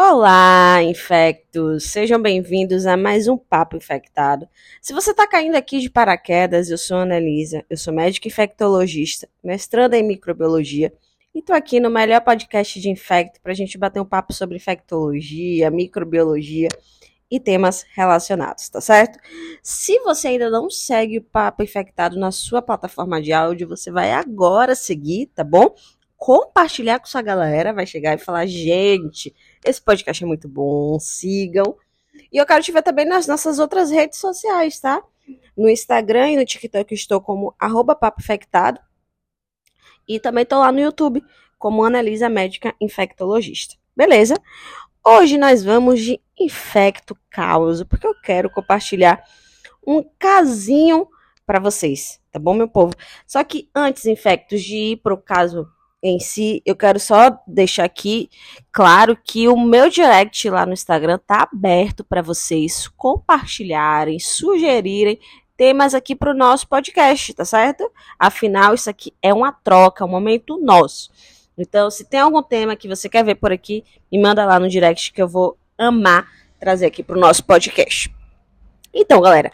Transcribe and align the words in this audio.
Olá, 0.00 0.80
infectos! 0.84 1.90
Sejam 1.90 2.22
bem-vindos 2.22 2.86
a 2.86 2.96
mais 2.96 3.26
um 3.26 3.36
Papo 3.36 3.76
Infectado. 3.76 4.48
Se 4.80 4.92
você 4.92 5.10
está 5.10 5.26
caindo 5.26 5.56
aqui 5.56 5.80
de 5.80 5.90
paraquedas, 5.90 6.70
eu 6.70 6.78
sou 6.78 6.98
a 6.98 7.02
Annalisa, 7.02 7.64
eu 7.68 7.76
sou 7.76 7.92
médica 7.92 8.28
infectologista, 8.28 9.28
mestranda 9.42 9.98
em 9.98 10.04
microbiologia 10.04 10.92
e 11.34 11.40
estou 11.40 11.54
aqui 11.54 11.80
no 11.80 11.90
melhor 11.90 12.20
podcast 12.20 12.80
de 12.80 12.88
infecto 12.88 13.40
para 13.40 13.50
a 13.50 13.54
gente 13.56 13.76
bater 13.76 14.00
um 14.00 14.04
papo 14.04 14.32
sobre 14.32 14.56
infectologia, 14.56 15.68
microbiologia 15.68 16.68
e 17.28 17.40
temas 17.40 17.84
relacionados, 17.92 18.68
tá 18.68 18.80
certo? 18.80 19.18
Se 19.64 19.98
você 20.04 20.28
ainda 20.28 20.48
não 20.48 20.70
segue 20.70 21.18
o 21.18 21.24
Papo 21.24 21.64
Infectado 21.64 22.16
na 22.16 22.30
sua 22.30 22.62
plataforma 22.62 23.20
de 23.20 23.32
áudio, 23.32 23.66
você 23.66 23.90
vai 23.90 24.12
agora 24.12 24.76
seguir, 24.76 25.26
tá 25.34 25.42
bom? 25.42 25.74
Compartilhar 26.16 27.00
com 27.00 27.06
sua 27.06 27.20
galera, 27.20 27.72
vai 27.72 27.84
chegar 27.84 28.14
e 28.14 28.18
falar, 28.18 28.46
gente 28.46 29.34
esse 29.64 29.80
podcast 29.80 30.22
é 30.22 30.26
muito 30.26 30.48
bom, 30.48 30.98
sigam. 30.98 31.76
E 32.32 32.36
eu 32.36 32.46
quero 32.46 32.62
te 32.62 32.72
ver 32.72 32.82
também 32.82 33.04
nas 33.04 33.26
nossas 33.26 33.58
outras 33.58 33.90
redes 33.90 34.18
sociais, 34.18 34.80
tá? 34.80 35.02
No 35.56 35.68
Instagram 35.68 36.30
e 36.30 36.36
no 36.36 36.44
TikTok 36.44 36.94
estou 36.94 37.20
como 37.20 37.54
papofectado. 38.00 38.80
E 40.06 40.18
também 40.18 40.42
estou 40.42 40.60
lá 40.60 40.72
no 40.72 40.80
YouTube 40.80 41.22
como 41.58 41.84
Analisa 41.84 42.28
Médica 42.28 42.74
Infectologista. 42.80 43.76
Beleza? 43.96 44.34
Hoje 45.04 45.38
nós 45.38 45.64
vamos 45.64 46.00
de 46.00 46.20
infecto 46.38 47.16
causa, 47.30 47.84
porque 47.84 48.06
eu 48.06 48.14
quero 48.20 48.50
compartilhar 48.50 49.22
um 49.86 50.02
casinho 50.18 51.08
para 51.46 51.58
vocês, 51.58 52.20
tá 52.30 52.38
bom, 52.38 52.52
meu 52.52 52.68
povo? 52.68 52.94
Só 53.26 53.42
que 53.42 53.70
antes, 53.74 54.04
infectos, 54.04 54.62
de 54.62 54.76
ir 54.76 54.96
pro 54.98 55.16
caso 55.16 55.66
em 56.02 56.20
si, 56.20 56.62
eu 56.64 56.76
quero 56.76 57.00
só 57.00 57.38
deixar 57.46 57.84
aqui 57.84 58.30
claro 58.70 59.16
que 59.16 59.48
o 59.48 59.56
meu 59.58 59.90
direct 59.90 60.48
lá 60.48 60.64
no 60.64 60.72
Instagram 60.72 61.18
tá 61.26 61.48
aberto 61.52 62.04
para 62.04 62.22
vocês 62.22 62.86
compartilharem, 62.88 64.18
sugerirem 64.20 65.18
temas 65.56 65.94
aqui 65.94 66.14
para 66.14 66.30
o 66.30 66.36
nosso 66.36 66.68
podcast, 66.68 67.34
tá 67.34 67.44
certo? 67.44 67.90
Afinal, 68.16 68.74
isso 68.74 68.88
aqui 68.88 69.12
é 69.20 69.34
uma 69.34 69.50
troca, 69.50 70.04
um 70.04 70.08
momento 70.08 70.56
nosso. 70.62 71.10
Então, 71.58 71.90
se 71.90 72.04
tem 72.04 72.20
algum 72.20 72.42
tema 72.42 72.76
que 72.76 72.86
você 72.86 73.08
quer 73.08 73.24
ver 73.24 73.34
por 73.34 73.50
aqui, 73.50 73.84
me 74.10 74.20
manda 74.20 74.44
lá 74.46 74.60
no 74.60 74.68
direct 74.68 75.12
que 75.12 75.20
eu 75.20 75.26
vou 75.26 75.58
amar 75.76 76.28
trazer 76.60 76.86
aqui 76.86 77.02
para 77.02 77.16
o 77.16 77.20
nosso 77.20 77.44
podcast. 77.44 78.14
Então, 78.94 79.20
galera, 79.20 79.50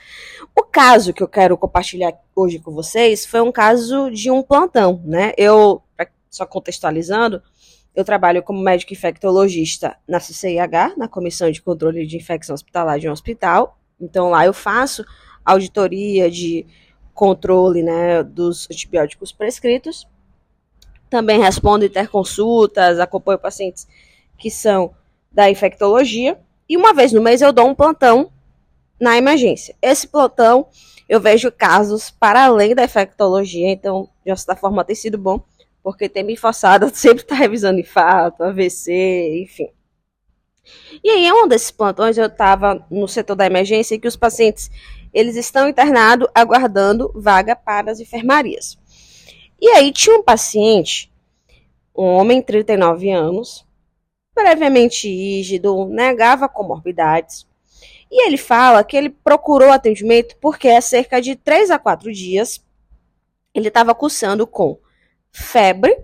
o 0.54 0.62
caso 0.62 1.14
que 1.14 1.22
eu 1.22 1.28
quero 1.28 1.56
compartilhar 1.56 2.12
hoje 2.36 2.58
com 2.58 2.70
vocês 2.70 3.24
foi 3.24 3.40
um 3.40 3.50
caso 3.50 4.10
de 4.10 4.30
um 4.30 4.42
plantão, 4.42 5.02
né? 5.04 5.32
Eu 5.38 5.82
só 6.34 6.44
contextualizando, 6.44 7.42
eu 7.94 8.04
trabalho 8.04 8.42
como 8.42 8.60
médico 8.60 8.92
infectologista 8.92 9.96
na 10.06 10.18
CCIH, 10.18 10.94
na 10.96 11.06
Comissão 11.06 11.50
de 11.50 11.62
Controle 11.62 12.06
de 12.06 12.16
Infecção 12.16 12.54
Hospitalar 12.54 12.98
de 12.98 13.08
um 13.08 13.12
hospital. 13.12 13.78
Então 14.00 14.30
lá 14.30 14.44
eu 14.44 14.52
faço 14.52 15.04
auditoria 15.44 16.28
de 16.28 16.66
controle 17.12 17.82
né, 17.82 18.24
dos 18.24 18.68
antibióticos 18.68 19.30
prescritos. 19.30 20.08
Também 21.08 21.40
respondo 21.40 21.84
interconsultas, 21.84 22.98
acompanho 22.98 23.38
pacientes 23.38 23.86
que 24.36 24.50
são 24.50 24.92
da 25.30 25.48
infectologia. 25.48 26.36
E 26.68 26.76
uma 26.76 26.92
vez 26.92 27.12
no 27.12 27.22
mês 27.22 27.42
eu 27.42 27.52
dou 27.52 27.68
um 27.68 27.74
plantão 27.74 28.32
na 29.00 29.16
emergência. 29.16 29.76
Esse 29.80 30.08
plantão 30.08 30.66
eu 31.08 31.20
vejo 31.20 31.52
casos 31.52 32.10
para 32.10 32.46
além 32.46 32.74
da 32.74 32.84
infectologia, 32.84 33.70
então 33.70 34.08
de 34.26 34.34
certa 34.36 34.56
forma 34.56 34.84
tem 34.84 34.96
sido 34.96 35.16
bom 35.16 35.40
porque 35.84 36.08
tem 36.08 36.24
me 36.24 36.34
forçado 36.34 36.86
a 36.86 36.88
sempre 36.96 37.22
estar 37.22 37.36
tá 37.36 37.40
revisando 37.40 37.78
infarto, 37.78 38.42
AVC, 38.42 39.42
enfim. 39.42 39.68
E 41.04 41.10
aí, 41.10 41.26
em 41.26 41.32
um 41.32 41.46
desses 41.46 41.70
plantões, 41.70 42.16
eu 42.16 42.26
estava 42.26 42.84
no 42.90 43.06
setor 43.06 43.36
da 43.36 43.44
emergência 43.44 44.00
que 44.00 44.08
os 44.08 44.16
pacientes 44.16 44.70
eles 45.12 45.36
estão 45.36 45.68
internados 45.68 46.26
aguardando 46.34 47.12
vaga 47.14 47.54
para 47.54 47.92
as 47.92 48.00
enfermarias. 48.00 48.78
E 49.60 49.68
aí 49.68 49.92
tinha 49.92 50.16
um 50.16 50.22
paciente, 50.22 51.12
um 51.94 52.04
homem, 52.04 52.40
39 52.40 53.10
anos, 53.10 53.64
previamente 54.34 55.06
rígido, 55.06 55.84
negava 55.86 56.48
comorbidades. 56.48 57.46
E 58.10 58.26
ele 58.26 58.38
fala 58.38 58.82
que 58.82 58.96
ele 58.96 59.10
procurou 59.10 59.70
atendimento 59.70 60.36
porque 60.40 60.68
há 60.68 60.80
cerca 60.80 61.20
de 61.20 61.36
3 61.36 61.70
a 61.70 61.78
4 61.78 62.10
dias 62.10 62.64
ele 63.54 63.68
estava 63.68 63.94
cursando 63.94 64.46
com 64.46 64.78
febre. 65.34 65.96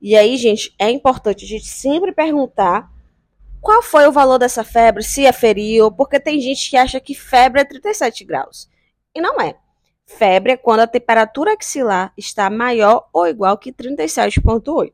E 0.00 0.14
aí, 0.14 0.36
gente, 0.36 0.74
é 0.78 0.90
importante 0.90 1.44
a 1.44 1.48
gente 1.48 1.66
sempre 1.66 2.12
perguntar 2.12 2.92
qual 3.60 3.82
foi 3.82 4.06
o 4.06 4.12
valor 4.12 4.38
dessa 4.38 4.62
febre, 4.62 5.02
se 5.02 5.26
aferiu, 5.26 5.90
porque 5.90 6.20
tem 6.20 6.40
gente 6.40 6.70
que 6.70 6.76
acha 6.76 7.00
que 7.00 7.14
febre 7.14 7.62
é 7.62 7.64
37 7.64 8.22
graus. 8.24 8.68
E 9.14 9.20
não 9.20 9.40
é. 9.40 9.56
Febre 10.06 10.52
é 10.52 10.56
quando 10.56 10.80
a 10.80 10.86
temperatura 10.86 11.54
axilar 11.54 12.12
está 12.16 12.48
maior 12.48 13.08
ou 13.12 13.26
igual 13.26 13.58
que 13.58 13.72
37,8. 13.72 14.92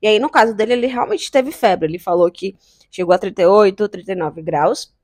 E 0.00 0.06
aí, 0.06 0.18
no 0.18 0.30
caso 0.30 0.54
dele, 0.54 0.72
ele 0.72 0.86
realmente 0.86 1.30
teve 1.30 1.52
febre. 1.52 1.88
Ele 1.88 1.98
falou 1.98 2.30
que 2.30 2.56
chegou 2.90 3.14
a 3.14 3.18
38 3.18 3.80
ou 3.82 3.88
39 3.88 4.40
graus, 4.40 4.94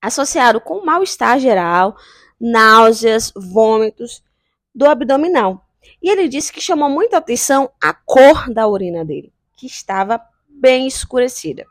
associado 0.00 0.60
com 0.60 0.84
mal-estar 0.84 1.38
geral, 1.38 1.94
náuseas, 2.40 3.32
vômitos 3.36 4.22
do 4.74 4.86
abdominal. 4.86 5.66
E 6.02 6.10
ele 6.10 6.28
disse 6.28 6.52
que 6.52 6.60
chamou 6.60 6.88
muita 6.88 7.18
atenção 7.18 7.70
a 7.82 7.92
cor 7.92 8.52
da 8.52 8.66
urina 8.66 9.04
dele, 9.04 9.32
que 9.56 9.66
estava 9.66 10.20
bem 10.48 10.86
escurecida. 10.86 11.66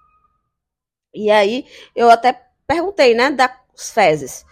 E 1.13 1.29
aí 1.29 1.65
eu 1.95 2.09
até 2.09 2.47
perguntei, 2.67 3.13
né, 3.13 3.31
das 3.31 3.91
fezes. 3.91 4.45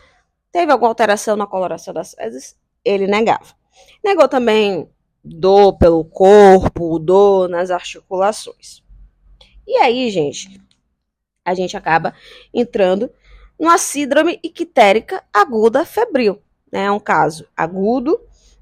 Teve 0.51 0.71
alguma 0.71 0.89
alteração 0.89 1.35
na 1.35 1.45
coloração 1.45 1.93
das 1.93 2.13
fezes? 2.13 2.57
Ele 2.83 3.07
negava. 3.07 3.55
Negou 4.03 4.27
também 4.27 4.89
dor 5.23 5.77
pelo 5.77 6.03
corpo, 6.05 6.99
dor 6.99 7.49
nas 7.49 7.69
articulações. 7.69 8.83
E 9.67 9.75
aí, 9.77 10.09
gente, 10.09 10.61
a 11.43 11.53
gente 11.53 11.75
acaba 11.75 12.13
entrando 12.53 13.11
numa 13.59 13.77
síndrome 13.77 14.39
ictérica 14.43 15.23
aguda 15.33 15.85
febril. 15.85 16.41
Né? 16.71 16.85
É 16.85 16.91
um 16.91 16.99
caso 16.99 17.47
agudo 17.55 18.19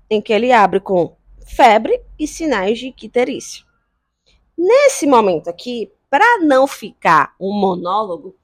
em 0.10 0.22
que 0.22 0.34
ele 0.34 0.52
abre 0.52 0.80
com 0.80 1.16
febre 1.46 2.02
e 2.18 2.28
sinais 2.28 2.80
de 2.80 2.88
icterícia. 2.88 3.64
Nesse 4.58 5.06
momento 5.06 5.50
aqui, 5.50 5.92
para 6.10 6.40
não 6.40 6.66
ficar 6.66 7.36
um 7.40 7.52
monólogo, 7.52 8.36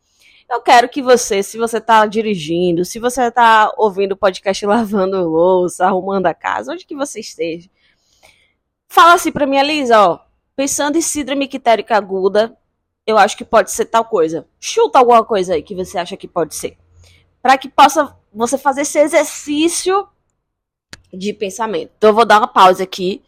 eu 0.50 0.62
quero 0.62 0.90
que 0.90 1.02
você, 1.02 1.42
se 1.42 1.58
você 1.58 1.78
está 1.78 2.06
dirigindo, 2.06 2.84
se 2.84 3.00
você 3.00 3.24
está 3.24 3.74
ouvindo 3.78 4.12
o 4.12 4.18
podcast 4.18 4.64
lavando 4.68 5.28
louça, 5.28 5.86
arrumando 5.86 6.26
a 6.26 6.34
casa, 6.34 6.74
onde 6.74 6.86
que 6.86 6.96
você 6.96 7.22
esteja, 7.22 7.70
fala 8.88 9.14
assim 9.14 9.32
para 9.32 9.46
mim, 9.46 9.58
Elisa, 9.58 10.00
ó, 10.00 10.20
pensando 10.56 10.98
em 10.98 11.02
síndrome 11.02 11.46
ictérica 11.46 11.96
aguda, 11.96 12.58
eu 13.08 13.18
acho 13.18 13.38
que 13.38 13.46
pode 13.46 13.72
ser 13.72 13.86
tal 13.86 14.06
coisa. 14.06 14.46
Chuta 14.60 15.00
alguma 15.00 15.24
coisa 15.24 15.54
aí 15.54 15.64
que 15.64 15.74
você 15.74 15.98
acha 15.98 16.18
que 16.18 16.28
pode 16.28 16.54
ser. 16.56 16.78
Para 17.42 17.58
que 17.58 17.70
possa 17.70 18.16
você 18.34 18.58
fazer 18.58 18.82
esse 18.82 19.00
exercício 19.00 20.08
de 21.14 21.34
pensamento. 21.34 21.92
Então 21.98 22.10
eu 22.12 22.14
vou 22.14 22.26
dar 22.26 22.40
uma 22.40 22.48
pausa 22.48 22.84
aqui 22.84 23.22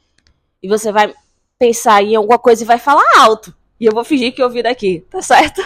e 0.62 0.68
você 0.68 0.92
vai 0.92 1.14
pensar 1.60 2.04
em 2.04 2.16
alguma 2.16 2.40
coisa 2.40 2.64
e 2.64 2.66
vai 2.66 2.78
falar 2.78 3.04
alto. 3.18 3.56
E 3.80 3.86
eu 3.86 3.94
vou 3.94 4.04
fingir 4.04 4.34
que 4.34 4.42
eu 4.42 4.46
ouvi 4.46 4.64
daqui, 4.64 5.02
tá 5.10 5.22
certo? 5.22 5.62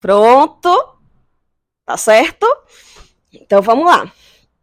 Pronto? 0.00 0.98
Tá 1.84 1.96
certo? 1.96 2.46
Então 3.32 3.62
vamos 3.62 3.86
lá. 3.86 4.12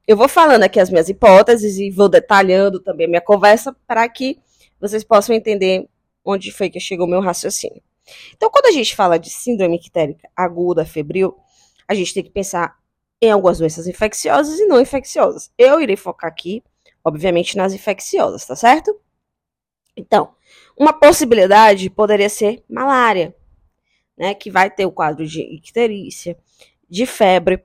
Eu 0.08 0.18
vou 0.18 0.28
falando 0.28 0.64
aqui 0.64 0.80
as 0.80 0.90
minhas 0.90 1.10
hipóteses 1.10 1.78
e 1.78 1.90
vou 1.90 2.10
detalhando 2.10 2.80
também 2.80 3.06
a 3.06 3.10
minha 3.10 3.22
conversa 3.22 3.76
para 3.88 4.08
que 4.10 4.40
vocês 4.80 5.04
possam 5.04 5.36
entender 5.36 5.88
onde 6.26 6.52
foi 6.52 6.70
que 6.70 6.80
chegou 6.80 7.06
o 7.06 7.10
meu 7.10 7.22
raciocínio. 7.22 7.82
Então, 8.36 8.50
quando 8.50 8.66
a 8.66 8.72
gente 8.72 8.96
fala 8.96 9.18
de 9.18 9.30
síndrome 9.30 9.78
ictérica 9.78 10.28
aguda 10.36 10.86
febril, 10.86 11.38
a 11.88 11.94
gente 11.94 12.14
tem 12.14 12.24
que 12.24 12.30
pensar 12.30 12.78
em 13.22 13.32
algumas 13.32 13.60
doenças 13.60 13.88
infecciosas 13.88 14.60
e 14.60 14.66
não 14.66 14.82
infecciosas. 14.82 15.52
Eu 15.58 15.80
irei 15.80 15.96
focar 15.96 16.30
aqui, 16.30 16.64
obviamente, 17.04 17.56
nas 17.56 17.74
infecciosas, 17.74 18.46
tá 18.46 18.56
certo? 18.56 19.00
Então, 19.96 20.34
uma 20.78 20.94
possibilidade 20.94 21.90
poderia 21.90 22.30
ser 22.30 22.64
malária, 22.68 23.36
né, 24.18 24.34
que 24.34 24.50
vai 24.50 24.70
ter 24.70 24.86
o 24.86 24.92
quadro 24.92 25.26
de 25.26 25.42
icterícia, 25.42 26.38
de 26.90 27.06
febre. 27.06 27.64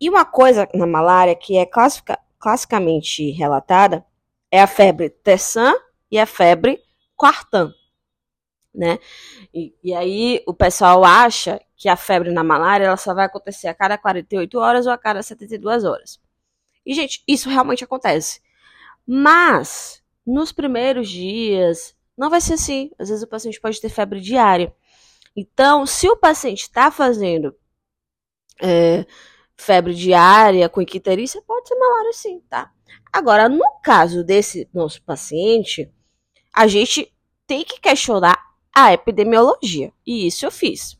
E 0.00 0.08
uma 0.08 0.24
coisa 0.24 0.68
na 0.74 0.86
malária 0.86 1.34
que 1.34 1.56
é 1.56 1.66
classica, 1.66 2.18
classicamente 2.38 3.30
relatada 3.30 4.04
é 4.50 4.60
a 4.60 4.66
febre 4.66 5.10
Tessan 5.10 5.72
e 6.10 6.18
a 6.18 6.26
febre 6.26 6.80
Quartan, 7.16 7.72
né? 8.74 8.98
E, 9.52 9.74
e 9.82 9.94
aí 9.94 10.42
o 10.46 10.52
pessoal 10.52 11.04
acha 11.04 11.60
que 11.84 11.88
a 11.90 11.96
febre 11.96 12.30
na 12.32 12.42
malária 12.42 12.86
ela 12.86 12.96
só 12.96 13.12
vai 13.12 13.26
acontecer 13.26 13.68
a 13.68 13.74
cada 13.74 13.98
48 13.98 14.58
horas 14.58 14.86
ou 14.86 14.92
a 14.92 14.96
cada 14.96 15.22
72 15.22 15.84
horas. 15.84 16.18
E, 16.86 16.94
gente, 16.94 17.22
isso 17.28 17.50
realmente 17.50 17.84
acontece. 17.84 18.40
Mas, 19.06 20.02
nos 20.26 20.50
primeiros 20.50 21.10
dias, 21.10 21.94
Não 22.16 22.30
vai 22.30 22.40
ser 22.40 22.54
assim. 22.54 22.90
Às 22.98 23.10
vezes 23.10 23.22
o 23.22 23.28
paciente 23.28 23.60
pode 23.60 23.78
ter 23.82 23.90
febre 23.90 24.18
diária. 24.18 24.74
Então, 25.36 25.84
se 25.84 26.08
o 26.08 26.16
paciente 26.16 26.62
está 26.62 26.90
fazendo 26.90 27.54
é, 28.62 29.04
febre 29.54 29.92
diária 29.94 30.70
com 30.70 30.80
icterícia, 30.80 31.42
pode 31.42 31.68
ser 31.68 31.74
malária 31.74 32.12
sim, 32.14 32.40
tá? 32.48 32.72
Agora, 33.12 33.46
no 33.46 33.78
caso 33.82 34.24
desse 34.24 34.70
nosso 34.72 35.02
paciente, 35.02 35.92
a 36.50 36.66
gente 36.66 37.12
tem 37.46 37.62
que 37.62 37.78
questionar 37.78 38.38
a 38.74 38.94
epidemiologia. 38.94 39.92
E 40.06 40.26
isso 40.26 40.46
eu 40.46 40.50
fiz. 40.50 40.98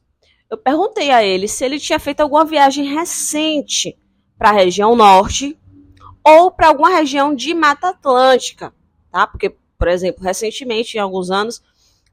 Eu 0.51 0.59
perguntei 0.59 1.11
a 1.11 1.23
ele 1.23 1.49
se 1.49 1.65
ele 1.65 1.81
tinha 1.81 1.99
feito 1.99 2.21
alguma 2.21 2.45
viagem 2.45 2.95
recente 2.95 3.99
para 4.39 4.51
a 4.51 4.53
região 4.53 4.95
norte 4.95 5.59
ou 6.25 6.51
para 6.51 6.69
alguma 6.69 6.91
região 6.91 7.35
de 7.35 7.53
Mata 7.55 7.89
Atlântica, 7.89 8.75
tá? 9.11 9.27
Porque, 9.27 9.57
por 9.79 9.89
exemplo, 9.89 10.23
recentemente, 10.23 10.97
em 10.97 11.01
alguns 11.01 11.31
anos, 11.31 11.63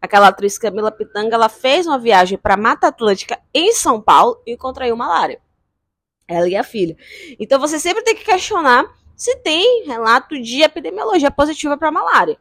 aquela 0.02 0.28
atriz 0.28 0.58
Camila 0.58 0.92
Pitanga, 0.92 1.36
ela 1.36 1.50
fez 1.50 1.88
uma 1.88 1.98
viagem 1.98 2.38
para 2.38 2.58
Mata 2.58 2.88
Atlântica 2.88 3.40
em 3.54 3.72
São 3.74 4.02
Paulo 4.02 4.42
e 4.46 4.58
contraiu 4.58 4.98
malária. 4.98 5.40
Ela 6.28 6.50
e 6.50 6.56
a 6.56 6.64
filha. 6.64 6.98
Então 7.40 7.60
você 7.60 7.80
sempre 7.80 8.04
tem 8.04 8.16
que 8.16 8.26
questionar 8.26 8.86
se 9.16 9.36
tem 9.38 9.86
relato 9.86 10.42
de 10.42 10.62
epidemiologia 10.62 11.32
positiva 11.32 11.78
para 11.78 11.92
malária. 11.92 12.38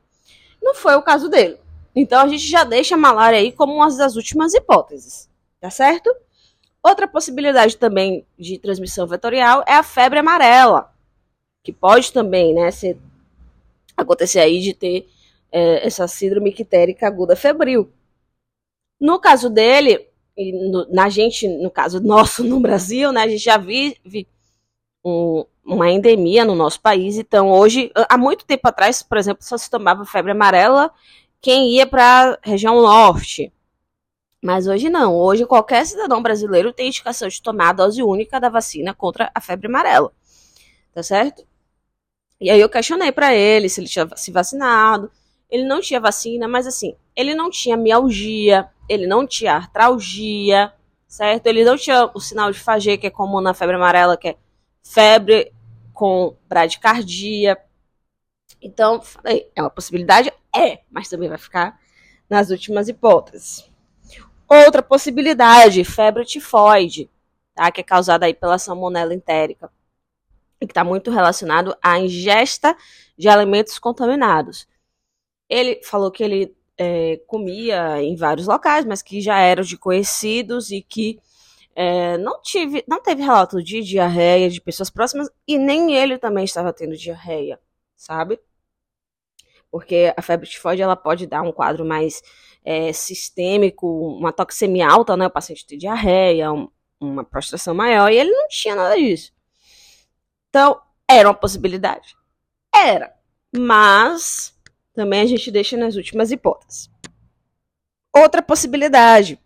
Não 0.63 0.75
foi 0.75 0.95
o 0.97 1.03
caso 1.03 1.29
dele. 1.29 1.59
Então 1.95 2.21
a 2.21 2.29
gente 2.29 2.47
já 2.47 2.65
deixa 2.65 2.95
a 2.95 2.99
malária 2.99 3.39
aí 3.39 3.53
como 3.53 3.75
uma 3.75 3.95
das 3.97 4.17
últimas 4.17 4.55
hipóteses, 4.55 5.29
tá 5.61 5.71
certo? 5.71 6.15
Outra 6.83 7.07
possibilidade 7.07 7.77
também 7.77 8.27
de 8.39 8.59
transmissão 8.59 9.07
vetorial 9.07 9.63
é 9.67 9.75
a 9.75 9.83
febre 9.83 10.19
amarela, 10.19 10.93
que 11.63 11.73
pode 11.73 12.13
também, 12.13 12.55
né, 12.55 12.71
ser, 12.71 12.99
acontecer 13.97 14.41
aí 14.41 14.61
de 14.61 14.73
ter 14.73 15.07
é, 15.53 15.87
essa 15.87 16.09
síndrome 16.09 16.51
ictérica 16.51 17.07
aguda 17.07 17.37
febril. 17.37 17.93
No 18.99 19.19
caso 19.19 19.51
dele, 19.51 20.09
e 20.37 20.53
no, 20.53 20.87
na 20.91 21.09
gente, 21.11 21.47
no 21.47 21.71
caso 21.71 22.01
nosso 22.01 22.43
no 22.43 22.61
Brasil, 22.61 23.13
né, 23.13 23.23
a 23.23 23.29
gente 23.29 23.45
já 23.45 23.59
vive 23.59 24.27
um, 25.05 25.45
uma 25.65 25.91
endemia 25.91 26.45
no 26.45 26.55
nosso 26.55 26.81
país. 26.81 27.17
Então, 27.17 27.51
hoje, 27.51 27.91
há 27.95 28.17
muito 28.17 28.47
tempo 28.47 28.67
atrás, 28.67 29.03
por 29.03 29.19
exemplo, 29.19 29.45
só 29.45 29.59
se 29.59 29.71
tomava 29.71 30.05
febre 30.05 30.33
amarela 30.33 30.91
quem 31.41 31.75
ia 31.75 31.87
para 31.87 32.39
a 32.43 32.49
região 32.49 32.81
norte. 32.83 33.53
Mas 34.43 34.67
hoje 34.67 34.89
não. 34.89 35.15
Hoje 35.15 35.45
qualquer 35.47 35.85
cidadão 35.87 36.23
brasileiro 36.23 36.73
tem 36.73 36.89
indicação 36.89 37.29
de 37.29 37.43
tomar 37.43 37.71
a 37.71 37.73
dose 37.75 38.03
única 38.03 38.41
da 38.41 38.49
vacina 38.49 38.95
contra 38.95 39.31
a 39.35 39.41
febre 39.41 39.67
amarela. 39.67 40.13
Tá 40.95 41.03
certo? 41.03 41.47
E 42.41 42.51
aí 42.51 42.61
eu 42.61 42.69
questionei 42.69 43.13
para 43.13 43.35
ele 43.35 43.69
se 43.69 43.81
ele 43.81 43.89
tinha 43.89 44.09
se 44.17 44.31
vacinado. 44.33 45.11
Ele 45.51 45.65
não 45.65 45.81
tinha 45.81 46.01
vacina, 46.01 46.49
mas 46.49 46.67
assim, 46.67 46.97
ele 47.15 47.35
não 47.35 47.51
tinha 47.51 47.77
mialgia, 47.77 48.71
ele 48.89 49.07
não 49.07 49.27
tinha 49.27 49.55
artralgia, 49.55 50.73
certo? 51.09 51.47
Ele 51.49 51.65
não 51.65 51.77
tinha 51.77 52.11
o 52.15 52.21
sinal 52.21 52.53
de 52.53 52.59
Fagê, 52.59 52.97
que 52.97 53.09
é 53.09 53.11
comum 53.11 53.41
na 53.41 53.53
febre 53.53 53.77
amarela, 53.77 54.17
que 54.17 54.29
é 54.29 54.37
febre 54.83 55.53
com 55.93 56.37
bradicardia. 56.49 57.59
Então, 58.63 59.03
falei, 59.03 59.51
é 59.55 59.63
uma 59.63 59.71
possibilidade? 59.71 60.33
É, 60.55 60.81
mas 60.91 61.09
também 61.09 61.29
vai 61.29 61.39
ficar 61.39 61.79
nas 62.29 62.51
últimas 62.51 62.89
hipóteses. 62.89 63.70
Outra 64.51 64.83
possibilidade, 64.83 65.85
febre 65.85 66.25
tifoide, 66.25 67.09
tá? 67.55 67.71
que 67.71 67.81
é 67.81 67.85
causada 67.85 68.27
aí 68.27 68.35
pela 68.35 68.59
salmonela 68.59 69.15
entérica, 69.15 69.71
e 70.61 70.67
que 70.67 70.73
está 70.73 70.83
muito 70.83 71.11
relacionado 71.11 71.77
à 71.81 72.01
ingesta 72.01 72.77
de 73.17 73.29
alimentos 73.29 73.79
contaminados. 73.79 74.67
Ele 75.49 75.81
falou 75.85 76.11
que 76.11 76.25
ele 76.25 76.57
é, 76.77 77.19
comia 77.29 78.03
em 78.03 78.17
vários 78.17 78.47
locais, 78.49 78.85
mas 78.85 79.03
que 79.03 79.21
já 79.21 79.39
eram 79.39 79.63
de 79.63 79.77
conhecidos 79.79 80.71
e 80.71 80.83
que 80.83 81.21
é, 81.77 82.19
não, 82.19 82.43
tive, 82.43 82.85
não 82.89 83.01
teve 83.01 83.23
relato 83.23 83.63
de 83.63 83.83
diarreia 83.83 84.51
de 84.51 84.61
pessoas 84.61 84.91
próximas 84.91 85.31
e 85.47 85.57
nem 85.59 85.95
ele 85.95 86.19
também 86.19 86.45
estava 86.45 86.73
tendo 86.73 86.97
diarreia, 86.97 87.61
sabe? 87.97 88.41
porque 89.71 90.13
a 90.17 90.23
febre 90.23 90.49
tifoide 90.49 90.83
ela 90.83 90.97
pode 90.97 91.27
dar 91.27 91.43
um 91.43 91.53
quadro 91.53 91.85
mais 91.85 92.23
é, 92.65 92.93
sistêmico, 92.93 93.87
uma 94.17 94.33
toxemia 94.33 94.89
alta, 94.89 95.17
né? 95.17 95.27
O 95.27 95.31
paciente 95.31 95.67
tem 95.67 95.79
diarreia, 95.79 96.53
um, 96.53 96.69
uma 97.01 97.25
prostração 97.25 97.75
maior, 97.75 98.11
e 98.11 98.17
ele 98.19 98.31
não 98.31 98.49
tinha 98.49 98.75
nada 98.75 98.97
disso. 98.97 99.33
Então, 100.49 100.81
era 101.09 101.29
uma 101.29 101.35
possibilidade? 101.35 102.17
Era. 102.75 103.15
Mas 103.57 104.55
também 104.93 105.21
a 105.21 105.27
gente 105.27 105.51
deixa 105.51 105.77
nas 105.77 105.97
últimas 105.97 106.31
hipóteses. 106.31 106.91
Outra 108.15 108.43
possibilidade, 108.43 109.39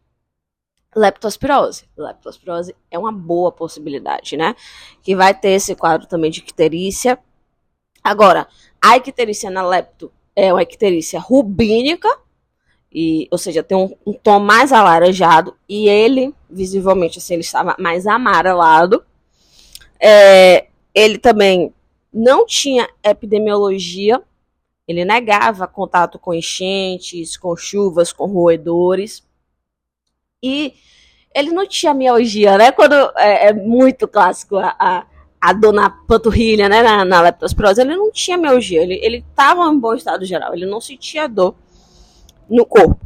leptospirose. 0.96 1.88
Leptospirose 1.96 2.75
é 2.90 2.99
uma 2.99 3.12
boa 3.12 3.52
possibilidade, 3.52 4.37
né? 4.37 4.56
Que 5.02 5.14
vai 5.14 5.34
ter 5.34 5.50
esse 5.50 5.75
quadro 5.75 6.06
também 6.06 6.31
de 6.31 6.40
icterícia. 6.40 7.19
Agora, 8.02 8.49
a 8.82 8.96
icterícia 8.96 9.50
na 9.50 9.66
lepto 9.66 10.12
é 10.34 10.52
uma 10.52 10.62
icterícia 10.62 11.19
rubínica, 11.20 12.08
e, 12.94 13.26
ou 13.29 13.37
seja, 13.37 13.61
tem 13.61 13.76
um, 13.76 13.93
um, 14.06 14.12
tom 14.12 14.38
mais 14.38 14.73
alaranjado, 14.73 15.56
e 15.69 15.88
ele, 15.88 16.32
visivelmente, 16.49 17.19
assim, 17.19 17.35
ele 17.35 17.43
estava 17.43 17.75
mais 17.76 18.06
amarelado. 18.06 19.05
É, 20.00 20.69
ele 20.94 21.19
também 21.19 21.75
não 22.12 22.46
tinha 22.46 22.88
epidemiologia, 23.02 24.23
ele 24.87 25.05
negava 25.05 25.67
contato 25.67 26.20
com 26.20 26.32
enchentes, 26.32 27.37
com 27.37 27.56
chuvas, 27.56 28.12
com 28.12 28.26
roedores. 28.26 29.25
E 30.40 30.75
ele 31.35 31.50
não 31.50 31.67
tinha 31.67 31.93
mialgia, 31.93 32.56
né? 32.56 32.70
Quando 32.70 32.94
é, 33.17 33.49
é 33.49 33.52
muito 33.52 34.06
clássico 34.06 34.56
a, 34.56 34.76
a, 34.79 35.06
a 35.40 35.52
dona 35.52 35.90
panturrilha, 36.06 36.69
né, 36.69 36.81
na, 36.82 37.05
na 37.05 37.20
leptospirose, 37.23 37.81
ele 37.81 37.97
não 37.97 38.12
tinha 38.12 38.37
mialgia, 38.37 38.82
ele, 38.82 39.00
ele 39.02 39.25
tava 39.35 39.64
em 39.64 39.79
bom 39.79 39.94
estado 39.94 40.25
geral, 40.25 40.55
ele 40.55 40.67
não 40.67 40.81
sentia 40.81 41.26
dor 41.26 41.56
no 42.49 42.64
corpo. 42.64 43.05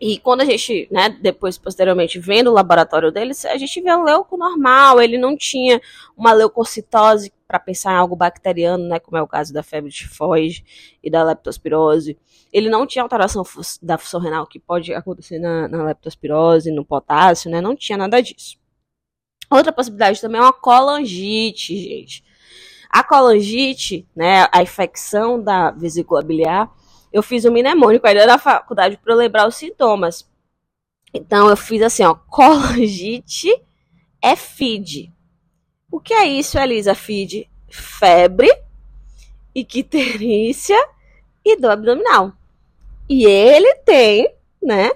E 0.00 0.18
quando 0.18 0.40
a 0.40 0.44
gente, 0.46 0.88
né, 0.90 1.10
depois, 1.10 1.58
posteriormente, 1.58 2.18
vendo 2.18 2.48
o 2.48 2.54
laboratório 2.54 3.12
dele, 3.12 3.32
a 3.44 3.58
gente 3.58 3.80
vê 3.82 3.94
um 3.94 4.02
leuco 4.02 4.34
normal, 4.38 4.98
ele 4.98 5.18
não 5.18 5.36
tinha 5.36 5.78
uma 6.16 6.32
leucocitose 6.32 7.30
para 7.46 7.58
pensar 7.58 7.92
em 7.92 7.96
algo 7.96 8.16
bacteriano, 8.16 8.88
né, 8.88 8.98
como 8.98 9.18
é 9.18 9.22
o 9.22 9.26
caso 9.26 9.52
da 9.52 9.62
febre 9.62 9.90
tifoide 9.90 10.64
e 11.02 11.10
da 11.10 11.22
leptospirose. 11.22 12.16
Ele 12.50 12.70
não 12.70 12.86
tinha 12.86 13.02
alteração 13.02 13.44
da 13.82 13.98
função 13.98 14.20
renal 14.20 14.46
que 14.46 14.58
pode 14.58 14.94
acontecer 14.94 15.38
na, 15.38 15.68
na 15.68 15.84
leptospirose, 15.84 16.72
no 16.72 16.84
potássio, 16.84 17.50
né, 17.50 17.60
não 17.60 17.76
tinha 17.76 17.98
nada 17.98 18.22
disso. 18.22 18.58
Outra 19.50 19.70
possibilidade 19.70 20.18
também 20.18 20.40
é 20.40 20.44
uma 20.44 20.52
colangite, 20.52 21.76
gente. 21.76 22.24
A 22.88 23.04
colangite, 23.04 24.08
né, 24.16 24.46
a 24.50 24.62
infecção 24.62 25.42
da 25.42 25.70
vesícula 25.72 26.22
biliar, 26.22 26.72
eu 27.12 27.22
fiz 27.22 27.44
um 27.44 27.50
mnemônico 27.50 28.06
ainda 28.06 28.26
da 28.26 28.38
faculdade 28.38 28.96
para 28.96 29.14
lembrar 29.14 29.48
os 29.48 29.56
sintomas. 29.56 30.28
Então 31.12 31.48
eu 31.48 31.56
fiz 31.56 31.82
assim, 31.82 32.04
ó, 32.04 32.14
colangite 32.14 33.50
é 34.22 34.36
FID. 34.36 35.12
O 35.90 36.00
que 36.00 36.14
é 36.14 36.26
isso, 36.26 36.58
Elisa? 36.58 36.94
FID? 36.94 37.48
Febre, 37.68 38.48
icterícia 39.54 40.78
e 41.44 41.56
dor 41.56 41.72
abdominal. 41.72 42.32
E 43.08 43.26
ele 43.26 43.74
tem, 43.76 44.32
né, 44.62 44.90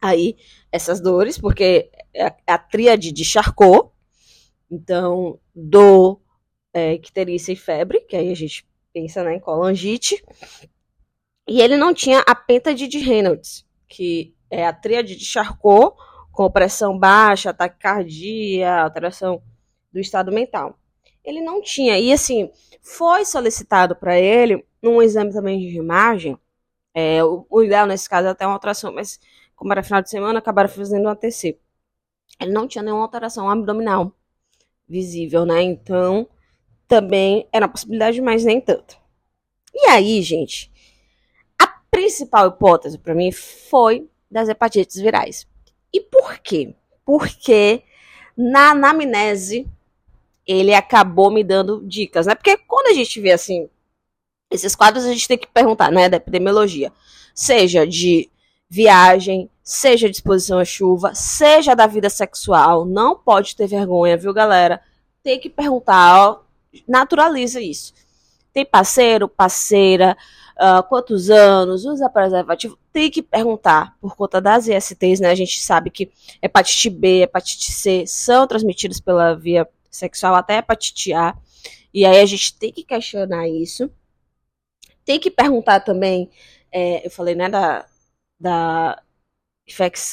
aí 0.00 0.36
essas 0.70 1.00
dores, 1.00 1.38
porque 1.38 1.90
é 2.14 2.26
a, 2.26 2.36
a 2.46 2.58
tríade 2.58 3.10
de 3.10 3.24
Charcot, 3.24 3.90
então 4.70 5.40
dor, 5.54 6.20
é, 6.72 6.94
icterícia 6.94 7.52
e 7.52 7.56
febre, 7.56 8.00
que 8.00 8.14
aí 8.14 8.30
a 8.30 8.34
gente 8.36 8.66
pensa 8.96 9.22
né, 9.22 9.34
em 9.34 9.40
colangite, 9.40 10.24
e 11.46 11.60
ele 11.60 11.76
não 11.76 11.92
tinha 11.92 12.20
a 12.20 12.34
pentade 12.34 12.88
de 12.88 12.96
Reynolds, 12.96 13.66
que 13.86 14.34
é 14.48 14.66
a 14.66 14.72
tríade 14.72 15.14
de 15.14 15.24
Charcot, 15.24 15.94
com 16.32 16.50
pressão 16.50 16.98
baixa, 16.98 17.52
taquicardia, 17.52 18.74
alteração 18.74 19.42
do 19.92 20.00
estado 20.00 20.32
mental. 20.32 20.78
Ele 21.22 21.42
não 21.42 21.60
tinha, 21.60 21.98
e 21.98 22.10
assim, 22.10 22.50
foi 22.80 23.26
solicitado 23.26 23.94
para 23.94 24.18
ele 24.18 24.64
um 24.82 25.02
exame 25.02 25.30
também 25.30 25.58
de 25.58 25.76
imagem, 25.76 26.38
é, 26.94 27.22
o, 27.22 27.46
o 27.50 27.62
ideal 27.62 27.86
nesse 27.86 28.08
caso 28.08 28.28
é 28.28 28.30
até 28.30 28.46
uma 28.46 28.54
alteração, 28.54 28.94
mas 28.94 29.20
como 29.54 29.72
era 29.72 29.82
final 29.82 30.00
de 30.00 30.08
semana, 30.08 30.38
acabaram 30.38 30.70
fazendo 30.70 31.04
um 31.04 31.10
ATC. 31.10 31.58
Ele 32.40 32.52
não 32.52 32.66
tinha 32.66 32.82
nenhuma 32.82 33.02
alteração 33.02 33.50
abdominal 33.50 34.10
visível, 34.88 35.44
né? 35.44 35.60
Então, 35.62 36.26
também 36.88 37.48
era 37.52 37.66
uma 37.66 37.72
possibilidade, 37.72 38.20
mas 38.20 38.44
nem 38.44 38.60
tanto. 38.60 38.96
E 39.74 39.88
aí, 39.88 40.22
gente, 40.22 40.70
a 41.58 41.66
principal 41.90 42.48
hipótese 42.48 42.98
para 42.98 43.14
mim 43.14 43.32
foi 43.32 44.08
das 44.30 44.48
hepatites 44.48 44.96
virais. 44.96 45.46
E 45.92 46.00
por 46.00 46.38
quê? 46.38 46.74
Porque 47.04 47.82
na 48.36 48.70
anamnese 48.70 49.66
ele 50.46 50.74
acabou 50.74 51.30
me 51.30 51.42
dando 51.42 51.82
dicas, 51.86 52.26
né? 52.26 52.34
Porque 52.34 52.56
quando 52.56 52.88
a 52.88 52.94
gente 52.94 53.20
vê 53.20 53.32
assim 53.32 53.68
Esses 54.50 54.76
quadros 54.76 55.04
a 55.04 55.12
gente 55.12 55.26
tem 55.28 55.38
que 55.38 55.46
perguntar, 55.48 55.90
né, 55.90 56.08
da 56.08 56.18
epidemiologia. 56.18 56.92
Seja 57.34 57.86
de 57.86 58.30
viagem, 58.68 59.50
seja 59.62 60.08
de 60.08 60.16
exposição 60.16 60.58
à 60.58 60.64
chuva, 60.64 61.14
seja 61.14 61.74
da 61.74 61.86
vida 61.86 62.08
sexual. 62.10 62.84
Não 62.84 63.16
pode 63.16 63.56
ter 63.56 63.66
vergonha, 63.66 64.16
viu, 64.16 64.32
galera? 64.32 64.80
Tem 65.22 65.40
que 65.40 65.50
perguntar, 65.50 66.30
ó, 66.30 66.40
naturaliza 66.86 67.60
isso. 67.60 67.92
Tem 68.52 68.64
parceiro, 68.64 69.28
parceira, 69.28 70.16
uh, 70.56 70.82
quantos 70.88 71.30
anos, 71.30 71.84
usa 71.84 72.08
preservativo? 72.08 72.78
Tem 72.92 73.10
que 73.10 73.22
perguntar, 73.22 73.96
por 74.00 74.16
conta 74.16 74.40
das 74.40 74.66
ISTs, 74.66 75.20
né? 75.20 75.30
A 75.30 75.34
gente 75.34 75.62
sabe 75.62 75.90
que 75.90 76.10
hepatite 76.40 76.90
B, 76.90 77.22
hepatite 77.22 77.72
C 77.72 78.06
são 78.06 78.46
transmitidas 78.46 79.00
pela 79.00 79.34
via 79.34 79.68
sexual, 79.90 80.34
até 80.34 80.58
hepatite 80.58 81.12
A. 81.12 81.36
E 81.92 82.04
aí 82.04 82.20
a 82.20 82.26
gente 82.26 82.58
tem 82.58 82.72
que 82.72 82.82
questionar 82.82 83.48
isso. 83.48 83.90
Tem 85.04 85.18
que 85.20 85.30
perguntar 85.30 85.80
também, 85.80 86.30
é, 86.72 87.06
eu 87.06 87.10
falei, 87.10 87.34
né, 87.34 87.48
da, 87.48 87.86
da 88.38 89.02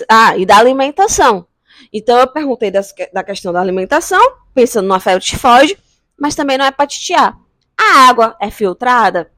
ah, 0.09 0.37
e 0.37 0.45
da 0.45 0.57
alimentação. 0.57 1.47
Então 1.91 2.17
eu 2.19 2.27
perguntei 2.27 2.71
das, 2.71 2.93
da 3.11 3.23
questão 3.23 3.51
da 3.51 3.59
alimentação, 3.59 4.21
pensando 4.53 4.87
numa 4.87 4.99
febre 4.99 5.23
tifoide, 5.23 5.77
mas 6.23 6.35
também 6.35 6.57
não 6.57 6.63
é 6.63 6.69
hepatite 6.69 7.13
A. 7.15 7.35
A 7.77 8.07
água 8.07 8.37
é 8.39 8.49
filtrada? 8.49 9.29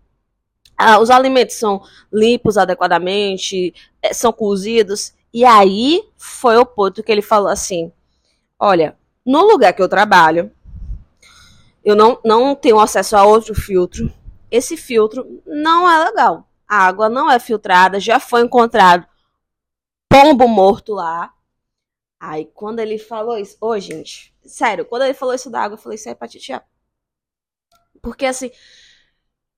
Ah, 0.77 0.99
os 0.99 1.09
alimentos 1.09 1.55
são 1.55 1.81
limpos 2.13 2.59
adequadamente, 2.59 3.73
é, 4.03 4.13
são 4.13 4.31
cozidos. 4.31 5.11
E 5.33 5.43
aí 5.43 6.07
foi 6.15 6.57
o 6.57 6.65
ponto 6.65 7.01
que 7.01 7.11
ele 7.11 7.23
falou 7.23 7.47
assim: 7.47 7.91
olha, 8.59 8.95
no 9.25 9.41
lugar 9.41 9.73
que 9.73 9.81
eu 9.81 9.89
trabalho, 9.89 10.51
eu 11.83 11.95
não, 11.95 12.19
não 12.23 12.53
tenho 12.53 12.79
acesso 12.79 13.17
a 13.17 13.23
outro 13.23 13.55
filtro. 13.55 14.13
Esse 14.51 14.77
filtro 14.77 15.41
não 15.43 15.89
é 15.89 16.05
legal. 16.05 16.47
A 16.67 16.85
água 16.85 17.09
não 17.09 17.31
é 17.31 17.39
filtrada, 17.39 17.99
já 17.99 18.19
foi 18.19 18.41
encontrado 18.43 19.07
pombo 20.07 20.47
morto 20.47 20.93
lá. 20.93 21.33
Aí 22.19 22.45
quando 22.53 22.79
ele 22.79 22.99
falou 22.99 23.39
isso, 23.39 23.57
ô 23.59 23.69
oh, 23.69 23.79
gente, 23.79 24.35
sério, 24.45 24.85
quando 24.85 25.01
ele 25.01 25.15
falou 25.15 25.33
isso 25.33 25.49
da 25.49 25.61
água, 25.61 25.73
eu 25.73 25.81
falei, 25.81 25.95
isso 25.95 26.07
é 26.07 26.11
hepatite 26.11 26.53
A. 26.53 26.63
Porque 28.05 28.27
assim, 28.27 28.51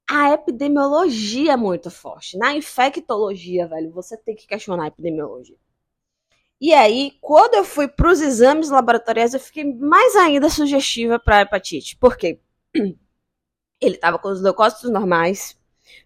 a 0.10 0.32
epidemiologia 0.32 1.52
é 1.52 1.58
muito 1.58 1.92
forte. 1.92 2.38
Na 2.38 2.56
infectologia, 2.56 3.68
velho, 3.68 3.92
você 3.92 4.16
tem 4.16 4.38
que 4.38 4.48
questionar 4.48 4.86
a 4.86 4.88
epidemiologia. 4.88 5.58
E 6.62 6.74
aí, 6.74 7.18
quando 7.20 7.56
eu 7.56 7.66
fui 7.66 7.90
para 7.90 8.10
os 8.10 8.22
exames 8.22 8.70
laboratoriais, 8.70 9.34
eu 9.34 9.40
fiquei 9.42 9.66
mais 9.66 10.16
ainda 10.16 10.50
sugestiva 10.50 11.20
para 11.20 11.42
hepatite. 11.42 11.98
Por 11.98 12.16
quê? 12.16 12.40
Ele 12.74 13.96
estava 13.96 14.18
com 14.18 14.30
os 14.30 14.42
leucócitos 14.42 14.90
normais, 14.90 15.60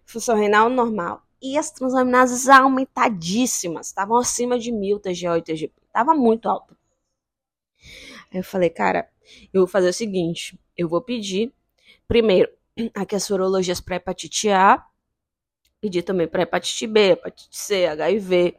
função 0.04 0.36
renal 0.36 0.68
normal, 0.68 1.22
e 1.40 1.56
as 1.56 1.70
transaminases 1.70 2.48
aumentadíssimas, 2.48 3.86
estavam 3.86 4.16
acima 4.16 4.58
de 4.58 4.72
mil 4.72 4.98
TGO 4.98 5.36
e 5.36 5.42
TGP, 5.42 5.74
estava 5.86 6.12
muito 6.12 6.48
alto. 6.48 6.76
Aí 8.32 8.40
eu 8.40 8.44
falei, 8.44 8.68
cara, 8.68 9.08
eu 9.54 9.60
vou 9.60 9.68
fazer 9.68 9.90
o 9.90 9.92
seguinte, 9.92 10.58
eu 10.76 10.88
vou 10.88 11.00
pedir, 11.00 11.52
primeiro, 12.08 12.50
aqui 12.94 13.14
as 13.14 13.24
sorologias 13.24 13.80
para 13.80 13.96
hepatite 13.96 14.48
A, 14.50 14.84
pedir 15.80 16.02
também 16.02 16.28
para 16.28 16.42
hepatite 16.42 16.86
B, 16.86 17.12
hepatite 17.12 17.56
C, 17.56 17.86
HIV, 17.86 18.56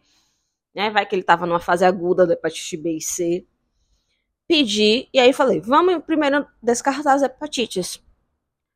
né, 0.75 0.89
vai 0.89 1.05
que 1.05 1.15
ele 1.15 1.21
estava 1.21 1.45
numa 1.45 1.59
fase 1.59 1.85
aguda 1.85 2.25
da 2.25 2.33
hepatite 2.33 2.77
B 2.77 2.97
e 2.97 3.01
C, 3.01 3.45
pedi, 4.47 5.07
e 5.13 5.19
aí 5.19 5.33
falei, 5.33 5.61
vamos 5.61 6.03
primeiro 6.03 6.45
descartar 6.61 7.13
as 7.13 7.21
hepatites. 7.21 8.01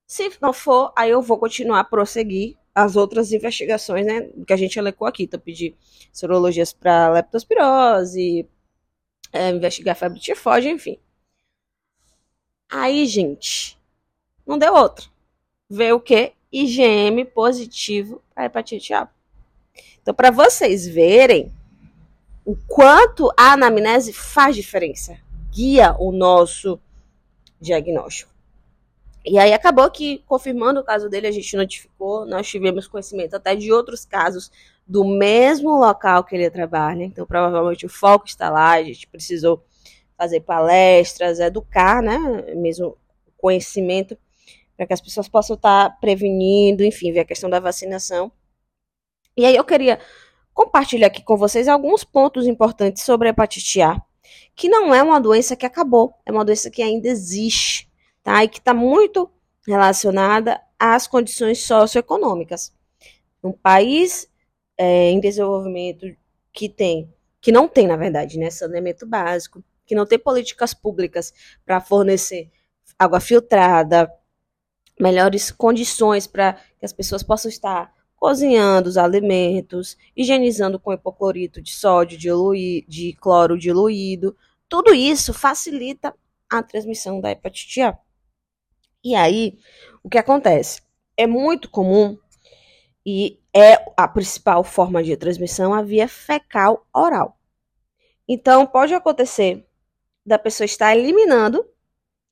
Se 0.08 0.32
não 0.42 0.54
for, 0.54 0.94
aí 0.98 1.10
eu 1.12 1.22
vou 1.22 1.38
continuar 1.38 1.82
a 1.82 1.84
prosseguir 1.84 2.58
as 2.74 2.96
outras 2.96 3.32
investigações, 3.32 4.06
né, 4.06 4.30
que 4.46 4.54
a 4.54 4.58
gente 4.58 4.78
elecou 4.78 5.08
aqui. 5.08 5.24
Então, 5.24 5.40
pedir 5.40 5.76
sorologias 6.14 6.72
para 6.72 7.10
leptospirose, 7.10 8.48
é, 9.34 9.50
investigar 9.50 9.96
febre 9.96 10.20
tifoide, 10.20 10.70
enfim. 10.70 11.00
Aí, 12.70 13.06
gente, 13.06 13.77
não 14.48 14.58
deu 14.58 14.74
outra. 14.74 15.06
Veio 15.70 15.98
o 15.98 16.00
quê? 16.00 16.34
IgM 16.52 17.26
positivo 17.26 18.22
para 18.34 18.46
hepatite 18.46 18.94
A. 18.94 19.10
Então, 20.02 20.14
para 20.14 20.32
vocês 20.32 20.88
verem 20.88 21.52
o 22.46 22.56
quanto 22.56 23.30
a 23.36 23.52
anamnese 23.52 24.14
faz 24.14 24.56
diferença, 24.56 25.18
guia 25.52 25.96
o 26.00 26.14
nosso 26.14 26.80
diagnóstico. 27.60 28.32
E 29.26 29.38
aí 29.38 29.52
acabou 29.52 29.92
que, 29.92 30.20
confirmando 30.26 30.80
o 30.80 30.84
caso 30.84 31.10
dele, 31.10 31.28
a 31.28 31.32
gente 31.32 31.58
notificou, 31.58 32.26
nós 32.26 32.48
tivemos 32.48 32.88
conhecimento 32.88 33.36
até 33.36 33.54
de 33.54 33.74
outros 33.74 34.06
casos 34.06 34.50
do 34.88 35.04
mesmo 35.04 35.78
local 35.78 36.24
que 36.24 36.34
ele 36.34 36.50
trabalha. 36.50 37.04
Então, 37.04 37.26
provavelmente 37.26 37.86
o 37.86 37.90
foco 37.90 38.26
está 38.26 38.50
lá, 38.50 38.72
a 38.72 38.84
gente 38.84 39.06
precisou 39.08 39.62
fazer 40.18 40.40
palestras, 40.40 41.42
educar, 41.42 42.02
né? 42.02 42.18
Mesmo 42.56 42.98
conhecimento, 43.38 44.18
para 44.78 44.88
que 44.88 44.94
as 44.94 45.02
pessoas 45.02 45.28
possam 45.28 45.56
estar 45.56 46.00
prevenindo, 46.00 46.84
enfim, 46.84 47.12
ver 47.12 47.22
a 47.22 47.26
questão 47.26 47.50
da 47.50 47.60
vacinação. 47.60 48.32
E 49.36 49.46
aí 49.46 49.56
eu 49.56 49.66
queria 49.66 50.00
compartilhar 50.54 51.08
aqui 51.08 51.22
com 51.24 51.36
vocês 51.36 51.68
alguns 51.68 52.04
pontos 52.04 52.48
importantes 52.48 53.04
sobre 53.04 53.28
a 53.28 53.32
hepatite 53.32 53.82
A, 53.82 54.02
que 54.56 54.70
não 54.70 54.94
é 54.94 55.04
uma 55.04 55.20
doença 55.20 55.56
que 55.56 55.66
acabou, 55.66 56.14
é 56.26 56.32
uma 56.32 56.46
doença 56.46 56.70
que 56.70 56.82
ainda 56.82 57.08
existe 57.08 57.88
tá? 58.28 58.44
E 58.44 58.50
que 58.50 58.60
está 58.60 58.74
muito 58.74 59.32
relacionada 59.66 60.60
às 60.78 61.08
condições 61.08 61.64
socioeconômicas. 61.64 62.74
Um 63.42 63.54
país 63.54 64.30
é, 64.78 65.12
em 65.12 65.22
desenvolvimento 65.22 66.06
que 66.52 66.68
tem, 66.68 67.10
que 67.40 67.54
não 67.54 67.70
tem, 67.70 67.88
na 67.88 67.96
verdade, 67.96 68.38
né, 68.38 68.50
saneamento 68.50 69.08
básico, 69.08 69.64
que 69.86 69.96
não 69.96 70.06
tem 70.06 70.20
políticas 70.20 70.74
públicas 70.74 71.34
para 71.66 71.80
fornecer 71.80 72.52
água 73.00 73.22
filtrada, 73.22 74.12
melhores 75.00 75.52
condições 75.52 76.28
para 76.28 76.54
que 76.80 76.86
as 76.86 76.94
pessoas 76.94 77.24
possam 77.24 77.50
estar 77.50 77.94
cozinhando 78.16 78.90
os 78.90 78.98
alimentos, 78.98 79.96
higienizando 80.16 80.80
com 80.80 80.92
hipoclorito 80.92 81.62
de 81.62 81.72
sódio, 81.72 82.18
de, 82.18 82.86
de 82.88 83.14
cloro 83.14 83.58
diluído. 83.58 84.36
Tudo 84.68 84.94
isso 84.94 85.34
facilita 85.34 86.14
a 86.50 86.64
transmissão 86.64 87.22
da 87.22 87.32
hepatite 87.32 87.82
A. 87.82 87.98
E 89.04 89.16
aí, 89.16 89.58
o 90.04 90.10
que 90.10 90.18
acontece? 90.18 90.82
É 91.16 91.28
muito 91.28 91.70
comum 91.70 92.18
e 93.06 93.40
é 93.54 93.76
a 93.96 94.08
principal 94.08 94.64
forma 94.64 95.04
de 95.04 95.16
transmissão 95.16 95.74
a 95.74 95.82
via 95.82 96.08
fecal 96.08 96.86
oral. 96.94 97.38
Então, 98.28 98.66
pode 98.66 98.94
acontecer 98.94 99.66
da 100.26 100.38
pessoa 100.38 100.66
estar 100.66 100.96
eliminando 100.96 101.66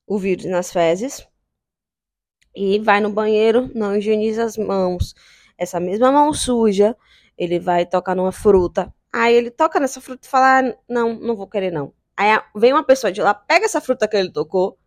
o 0.06 0.18
vírus 0.18 0.46
nas 0.46 0.72
fezes 0.72 1.26
e 2.56 2.80
vai 2.80 3.00
no 3.02 3.10
banheiro, 3.10 3.70
não 3.76 3.96
higieniza 3.96 4.44
as 4.44 4.58
mãos. 4.58 5.14
Essa 5.58 5.80
mesma 5.80 6.12
mão 6.12 6.34
suja, 6.34 6.96
ele 7.38 7.60
vai 7.60 7.86
tocar 7.86 8.16
numa 8.16 8.32
fruta. 8.32 8.94
Aí 9.12 9.34
ele 9.34 9.52
toca 9.52 9.80
nessa 9.80 10.02
fruta 10.02 10.28
e 10.28 10.30
fala: 10.30 10.60
ah, 10.60 10.76
Não, 10.90 11.14
não 11.14 11.36
vou 11.36 11.48
querer 11.48 11.72
não. 11.72 11.94
Aí 12.18 12.30
vem 12.56 12.74
uma 12.74 12.84
pessoa 12.84 13.12
de 13.12 13.22
lá, 13.22 13.34
pega 13.34 13.66
essa 13.66 13.82
fruta 13.82 14.08
que 14.08 14.16
ele 14.16 14.32
tocou 14.32 14.78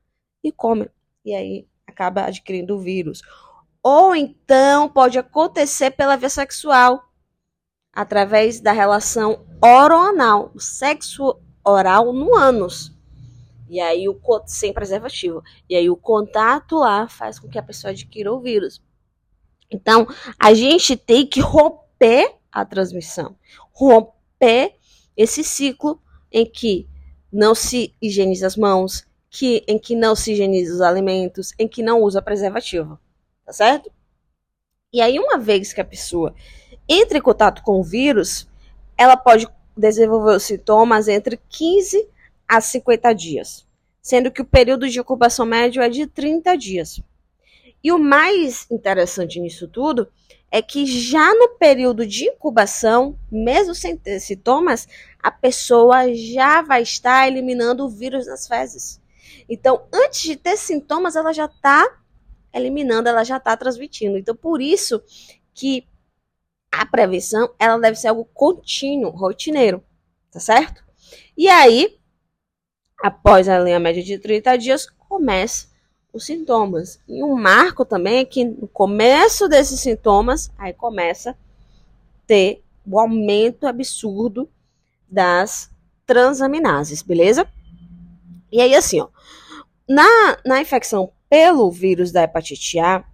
e 0.42 0.50
come. 0.50 0.88
E 1.24 1.34
aí 1.34 1.66
acaba 1.86 2.24
adquirindo 2.24 2.76
o 2.76 2.80
vírus. 2.80 3.22
Ou 3.82 4.14
então 4.14 4.88
pode 4.88 5.18
acontecer 5.18 5.90
pela 5.90 6.16
via 6.16 6.28
sexual, 6.28 7.02
através 7.92 8.60
da 8.60 8.72
relação 8.72 9.46
oroanal, 9.62 10.52
sexo 10.58 11.40
oral 11.64 12.12
no 12.12 12.34
ânus. 12.34 12.97
E 13.68 13.80
aí 13.80 14.08
o 14.08 14.18
sem 14.46 14.72
preservativo. 14.72 15.42
E 15.68 15.76
aí 15.76 15.90
o 15.90 15.96
contato 15.96 16.76
lá 16.76 17.08
faz 17.08 17.38
com 17.38 17.48
que 17.48 17.58
a 17.58 17.62
pessoa 17.62 17.90
adquira 17.90 18.32
o 18.32 18.40
vírus. 18.40 18.82
Então, 19.70 20.06
a 20.38 20.54
gente 20.54 20.96
tem 20.96 21.26
que 21.26 21.40
romper 21.40 22.34
a 22.50 22.64
transmissão, 22.64 23.36
romper 23.72 24.74
esse 25.16 25.44
ciclo 25.44 26.00
em 26.32 26.46
que 26.46 26.88
não 27.30 27.54
se 27.54 27.94
higieniza 28.00 28.46
as 28.46 28.56
mãos, 28.56 29.06
que, 29.28 29.62
em 29.68 29.78
que 29.78 29.94
não 29.94 30.16
se 30.16 30.32
higieniza 30.32 30.74
os 30.74 30.80
alimentos, 30.80 31.52
em 31.58 31.68
que 31.68 31.82
não 31.82 32.00
usa 32.00 32.22
preservativo, 32.22 32.98
tá 33.44 33.52
certo? 33.52 33.90
E 34.90 35.02
aí, 35.02 35.18
uma 35.18 35.36
vez 35.36 35.74
que 35.74 35.82
a 35.82 35.84
pessoa 35.84 36.34
entra 36.88 37.18
em 37.18 37.22
contato 37.22 37.62
com 37.62 37.78
o 37.78 37.84
vírus, 37.84 38.48
ela 38.96 39.16
pode 39.16 39.46
desenvolver 39.76 40.36
os 40.36 40.42
sintomas 40.44 41.08
entre 41.08 41.38
15 41.48 42.08
a 42.48 42.60
50 42.60 43.12
dias, 43.12 43.66
sendo 44.00 44.30
que 44.30 44.40
o 44.40 44.46
período 44.46 44.88
de 44.88 44.98
incubação 44.98 45.44
médio 45.44 45.82
é 45.82 45.88
de 45.88 46.06
30 46.06 46.56
dias. 46.56 47.00
E 47.82 47.92
o 47.92 47.98
mais 47.98 48.66
interessante 48.70 49.38
nisso 49.38 49.68
tudo 49.68 50.08
é 50.50 50.62
que 50.62 50.86
já 50.86 51.34
no 51.34 51.50
período 51.50 52.06
de 52.06 52.24
incubação, 52.24 53.18
mesmo 53.30 53.74
sem 53.74 53.96
ter 53.96 54.18
sintomas, 54.18 54.88
a 55.22 55.30
pessoa 55.30 56.12
já 56.14 56.62
vai 56.62 56.82
estar 56.82 57.28
eliminando 57.28 57.84
o 57.84 57.88
vírus 57.88 58.26
nas 58.26 58.48
fezes. 58.48 59.00
Então, 59.48 59.86
antes 59.92 60.22
de 60.22 60.36
ter 60.36 60.56
sintomas, 60.56 61.16
ela 61.16 61.32
já 61.32 61.44
está 61.44 61.86
eliminando, 62.52 63.08
ela 63.08 63.24
já 63.24 63.36
está 63.36 63.56
transmitindo. 63.56 64.16
Então, 64.16 64.34
por 64.34 64.60
isso 64.62 65.02
que 65.54 65.86
a 66.72 66.86
prevenção, 66.86 67.54
ela 67.58 67.78
deve 67.78 67.96
ser 67.96 68.08
algo 68.08 68.24
contínuo, 68.32 69.10
rotineiro, 69.10 69.82
tá 70.30 70.40
certo? 70.40 70.84
E 71.36 71.48
aí, 71.48 71.97
após 72.98 73.48
a 73.48 73.58
linha 73.58 73.78
média 73.78 74.02
de 74.02 74.18
30 74.18 74.56
dias, 74.56 74.86
começa 75.08 75.68
os 76.12 76.26
sintomas. 76.26 77.00
E 77.08 77.22
um 77.22 77.36
marco 77.36 77.84
também 77.84 78.18
é 78.18 78.24
que 78.24 78.44
no 78.44 78.68
começo 78.68 79.48
desses 79.48 79.80
sintomas, 79.80 80.50
aí 80.58 80.72
começa 80.72 81.30
a 81.30 81.34
ter 82.26 82.62
o 82.86 82.98
aumento 82.98 83.66
absurdo 83.66 84.48
das 85.08 85.70
transaminases, 86.06 87.02
beleza? 87.02 87.46
E 88.50 88.60
aí, 88.60 88.74
assim, 88.74 89.00
ó, 89.00 89.08
na, 89.88 90.38
na 90.44 90.60
infecção 90.60 91.12
pelo 91.28 91.70
vírus 91.70 92.10
da 92.10 92.22
hepatite 92.22 92.78
A, 92.78 93.04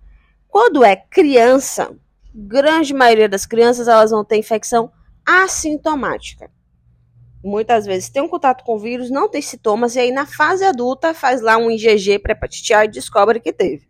quando 0.49 0.85
é 0.85 0.95
criança, 0.95 1.97
grande 2.33 2.95
maioria 2.95 3.29
das 3.29 3.45
crianças 3.45 3.88
elas 3.88 4.12
vão 4.12 4.25
ter 4.25 4.37
infecção 4.37 4.91
assintomática. 5.26 6.50
Muitas 7.44 7.84
vezes 7.84 8.08
tem 8.08 8.22
um 8.22 8.28
contato 8.28 8.64
com 8.64 8.74
o 8.74 8.78
vírus, 8.78 9.10
não 9.10 9.28
tem 9.28 9.42
sintomas, 9.42 9.96
e 9.96 10.00
aí 10.00 10.10
na 10.10 10.24
fase 10.24 10.64
adulta 10.64 11.12
faz 11.12 11.42
lá 11.42 11.58
um 11.58 11.70
IgG 11.70 12.18
para 12.18 12.32
hepatite 12.32 12.72
A 12.72 12.86
e 12.86 12.88
descobre 12.88 13.38
que 13.38 13.52
teve. 13.52 13.86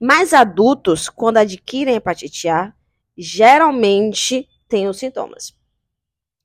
Mas 0.00 0.32
adultos, 0.32 1.10
quando 1.10 1.36
adquirem 1.36 1.96
hepatite 1.96 2.48
A, 2.48 2.72
geralmente 3.14 4.48
têm 4.66 4.88
os 4.88 4.96
sintomas, 4.96 5.54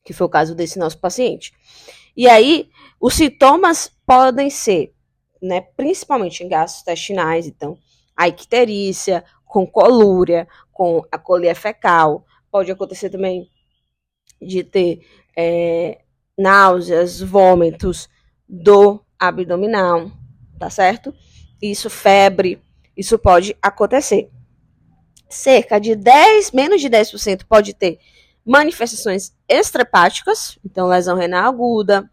que 0.03 0.12
foi 0.12 0.27
o 0.27 0.29
caso 0.29 0.53
desse 0.53 0.77
nosso 0.77 1.00
paciente. 1.00 1.53
E 2.17 2.27
aí, 2.27 2.69
os 3.00 3.13
sintomas 3.13 3.89
podem 4.05 4.50
ser, 4.50 4.93
né, 5.41 5.62
principalmente 5.62 6.43
em 6.43 6.50
gastrointestinais, 6.50 7.48
então, 7.48 7.77
a 8.13 8.27
icterícia, 8.27 9.24
com 9.45 9.65
colúria, 9.65 10.50
com 10.74 11.01
a 11.10 11.17
colia 11.17 11.55
fecal, 11.55 12.25
pode 12.51 12.69
acontecer 12.69 13.10
também 13.10 13.50
de 14.41 14.63
ter 14.65 15.07
é, 15.38 16.02
náuseas, 16.38 17.20
vômitos 17.20 18.10
do 18.48 19.04
abdominal, 19.20 20.12
tá 20.60 20.70
certo? 20.70 21.13
Isso, 21.62 21.90
febre, 21.90 22.62
isso 22.96 23.18
pode 23.18 23.56
acontecer. 23.62 24.30
Cerca 25.30 25.80
de 25.80 25.96
10, 25.96 26.52
menos 26.52 26.82
de 26.82 26.90
10% 26.90 27.46
pode 27.48 27.74
ter 27.74 28.00
manifestações 28.46 29.34
extrahepáticas, 29.48 30.60
então 30.66 30.88
lesão 30.88 31.16
renal 31.16 31.50
aguda, 31.50 32.10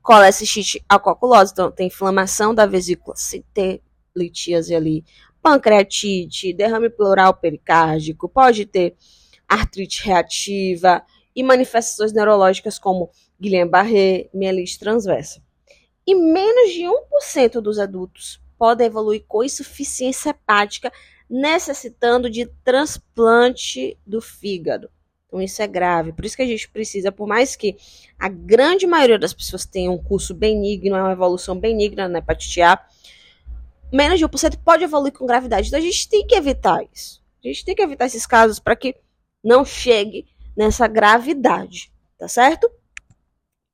colecistite 0.00 0.82
alcoculose, 0.88 1.52
então 1.52 1.70
tem 1.70 1.88
inflamação 1.88 2.54
da 2.54 2.66
vesícula, 2.66 3.16
se 3.16 3.44
ter 3.52 3.82
litíase 4.16 4.74
ali, 4.74 5.04
pancreatite, 5.42 6.52
derrame 6.52 6.88
pleural 6.88 7.34
pericárdico, 7.34 8.28
pode 8.28 8.64
ter 8.64 8.94
artrite 9.48 10.06
reativa 10.06 11.02
e 11.34 11.42
manifestações 11.42 12.12
neurológicas 12.12 12.78
como 12.78 13.10
Guillain-Barré, 13.40 14.28
mielite 14.32 14.78
transversa. 14.78 15.42
E 16.06 16.14
menos 16.14 16.72
de 16.72 16.82
1% 16.82 17.60
dos 17.60 17.78
adultos 17.78 18.40
podem 18.58 18.86
evoluir 18.86 19.24
com 19.26 19.42
insuficiência 19.42 20.30
hepática, 20.30 20.92
necessitando 21.28 22.28
de 22.28 22.46
transplante 22.64 23.98
do 24.06 24.20
fígado. 24.20 24.90
Então 25.26 25.40
isso 25.40 25.62
é 25.62 25.66
grave. 25.66 26.12
Por 26.12 26.24
isso 26.24 26.36
que 26.36 26.42
a 26.42 26.46
gente 26.46 26.68
precisa, 26.68 27.10
por 27.10 27.26
mais 27.26 27.56
que 27.56 27.76
a 28.18 28.28
grande 28.28 28.86
maioria 28.86 29.18
das 29.18 29.32
pessoas 29.32 29.64
tenha 29.64 29.90
um 29.90 29.96
curso 29.96 30.34
benigno, 30.34 30.94
é 30.94 31.02
uma 31.02 31.12
evolução 31.12 31.58
benigna 31.58 32.06
na 32.08 32.18
hepatite 32.18 32.60
A, 32.60 32.78
menos 33.90 34.18
de 34.18 34.26
1% 34.26 34.58
pode 34.64 34.84
evoluir 34.84 35.12
com 35.12 35.26
gravidade. 35.26 35.68
Então 35.68 35.78
a 35.78 35.82
gente 35.82 36.08
tem 36.08 36.26
que 36.26 36.34
evitar 36.34 36.82
isso. 36.92 37.22
A 37.42 37.48
gente 37.48 37.64
tem 37.64 37.74
que 37.74 37.82
evitar 37.82 38.06
esses 38.06 38.26
casos 38.26 38.58
para 38.58 38.76
que 38.76 38.94
não 39.42 39.64
chegue 39.64 40.26
nessa 40.56 40.86
gravidade, 40.86 41.92
tá 42.18 42.28
certo? 42.28 42.70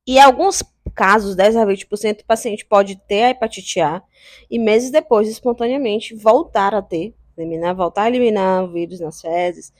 E 0.07 0.19
alguns 0.19 0.63
casos, 0.95 1.37
10 1.37 1.57
a 1.57 1.67
20%, 1.67 2.23
o 2.23 2.25
paciente 2.25 2.65
pode 2.65 2.97
ter 2.97 3.25
a 3.25 3.31
hepatite 3.31 3.81
A 3.81 4.03
e 4.51 4.59
meses 4.59 4.91
depois, 4.91 5.29
espontaneamente, 5.29 6.15
voltar 6.15 6.75
a 6.75 6.83
ter, 6.83 7.15
eliminar, 7.37 7.75
voltar 7.75 8.03
a 8.03 8.09
eliminar 8.09 8.65
o 8.65 8.73
vírus 8.73 9.01
nas 9.01 9.21
fezes, 9.21 9.73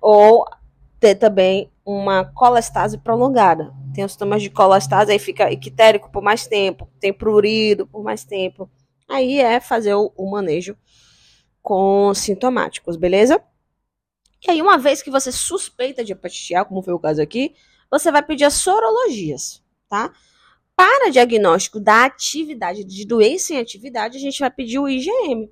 ou 0.00 0.44
ter 0.98 1.14
também 1.14 1.70
uma 1.84 2.24
colestase 2.24 2.98
prolongada. 2.98 3.72
Tem 3.94 4.04
os 4.04 4.12
sintomas 4.12 4.42
de 4.42 4.50
colestase, 4.50 5.12
aí 5.12 5.18
fica 5.18 5.50
ictérico 5.50 6.10
por 6.10 6.22
mais 6.22 6.46
tempo, 6.46 6.88
tem 7.00 7.12
prurido 7.12 7.86
por 7.86 8.02
mais 8.02 8.24
tempo. 8.24 8.70
Aí 9.08 9.40
é 9.40 9.60
fazer 9.60 9.94
o, 9.94 10.12
o 10.16 10.30
manejo 10.30 10.76
com 11.62 12.12
sintomáticos, 12.14 12.96
beleza? 12.96 13.42
E 14.46 14.50
aí, 14.50 14.62
uma 14.62 14.78
vez 14.78 15.02
que 15.02 15.10
você 15.10 15.30
suspeita 15.30 16.04
de 16.04 16.12
hepatite 16.12 16.54
A, 16.54 16.64
como 16.64 16.82
foi 16.82 16.94
o 16.94 16.98
caso 16.98 17.20
aqui, 17.20 17.54
você 17.90 18.10
vai 18.10 18.22
pedir 18.22 18.44
as 18.44 18.54
sorologias, 18.54 19.62
tá? 19.88 20.12
Para 20.74 21.10
diagnóstico 21.10 21.78
da 21.78 22.04
atividade, 22.04 22.84
de 22.84 23.06
doença 23.06 23.52
em 23.52 23.58
atividade, 23.58 24.16
a 24.16 24.20
gente 24.20 24.38
vai 24.38 24.50
pedir 24.50 24.78
o 24.78 24.88
IgM. 24.88 25.50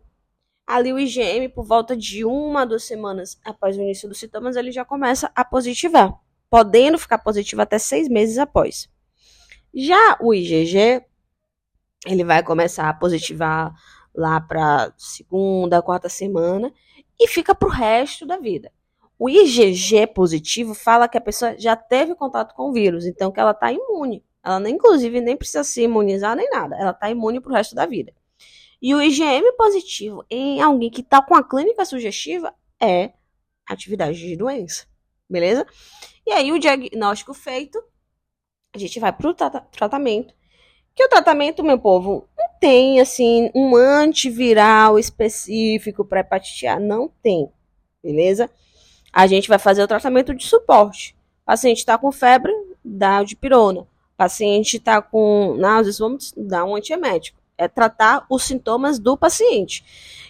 Ali 0.67 0.93
o 0.93 0.99
IgM, 0.99 1.49
por 1.51 1.65
volta 1.65 1.97
de 1.97 2.25
uma, 2.25 2.65
duas 2.65 2.85
semanas 2.85 3.39
após 3.45 3.77
o 3.77 3.83
início 3.83 4.09
dos 4.09 4.19
sintomas, 4.19 4.57
ele 4.57 4.73
já 4.73 4.85
começa 4.85 5.31
a 5.35 5.45
positivar, 5.45 6.15
podendo 6.49 6.99
ficar 6.99 7.19
positivo 7.19 7.61
até 7.61 7.79
seis 7.79 8.09
meses 8.09 8.39
após. 8.39 8.89
Já 9.75 10.17
o 10.21 10.33
IgG, 10.33 11.05
ele 12.07 12.25
vai 12.25 12.43
começar 12.43 12.89
a 12.89 12.95
positivar 12.95 13.75
lá 14.15 14.41
para 14.41 14.93
segunda, 14.97 15.83
quarta 15.83 16.09
semana 16.09 16.73
e 17.21 17.29
fica 17.29 17.55
para 17.55 17.69
o 17.69 17.71
resto 17.71 18.27
da 18.27 18.39
vida. 18.39 18.73
O 19.19 19.29
IgG 19.29 20.07
positivo 20.07 20.75
fala 20.75 21.09
que 21.09 21.19
a 21.19 21.21
pessoa 21.21 21.59
já 21.59 21.75
teve 21.75 22.15
contato 22.15 22.55
com 22.55 22.71
o 22.71 22.73
vírus, 22.73 23.05
então 23.05 23.33
que 23.33 23.41
ela 23.41 23.51
está 23.51 23.73
imune. 23.73 24.25
Ela, 24.45 24.71
inclusive, 24.71 25.21
nem 25.21 25.37
precisa 25.37 25.65
se 25.65 25.83
imunizar 25.83 26.37
nem 26.37 26.49
nada. 26.49 26.77
Ela 26.77 26.93
está 26.93 27.11
imune 27.11 27.41
para 27.41 27.51
o 27.51 27.55
resto 27.55 27.75
da 27.75 27.85
vida. 27.85 28.15
E 28.81 28.95
o 28.95 29.03
IgM 29.03 29.53
positivo 29.57 30.25
em 30.31 30.61
alguém 30.63 30.89
que 30.89 31.01
está 31.01 31.21
com 31.21 31.35
a 31.35 31.43
clínica 31.43 31.85
sugestiva 31.85 32.55
é 32.81 33.13
atividade 33.69 34.19
de 34.19 34.37
doença. 34.37 34.87
Beleza? 35.29 35.67
E 36.25 36.31
aí, 36.31 36.53
o 36.53 36.59
diagnóstico 36.59 37.35
feito, 37.35 37.83
a 38.73 38.79
gente 38.79 39.01
vai 39.01 39.13
para 39.13 39.29
o 39.29 39.35
tratamento. 39.35 40.33
Que 40.95 41.05
o 41.05 41.09
tratamento, 41.09 41.65
meu 41.65 41.79
povo, 41.79 42.29
não 42.39 42.49
tem, 42.61 43.01
assim, 43.01 43.51
um 43.55 43.75
antiviral 43.75 44.99
específico 44.99 46.05
para 46.05 46.21
hepatite 46.21 46.67
A. 46.67 46.79
Não 46.79 47.09
tem. 47.23 47.53
Beleza? 48.03 48.49
A 49.13 49.27
gente 49.27 49.49
vai 49.49 49.59
fazer 49.59 49.83
o 49.83 49.89
tratamento 49.89 50.35
de 50.35 50.45
suporte. 50.45 51.17
O 51.43 51.47
paciente 51.47 51.79
está 51.79 51.97
com 51.97 52.13
febre, 52.13 52.53
dá 52.85 53.21
o 53.21 53.25
dipirona. 53.25 53.81
O 53.81 54.17
paciente 54.17 54.77
está 54.77 55.01
com 55.01 55.55
náuseas, 55.59 55.99
vamos 55.99 56.35
dar 56.37 56.65
um 56.65 56.77
antiemético. 56.77 57.39
É 57.57 57.67
tratar 57.67 58.25
os 58.29 58.45
sintomas 58.45 58.99
do 58.99 59.17
paciente. 59.17 59.85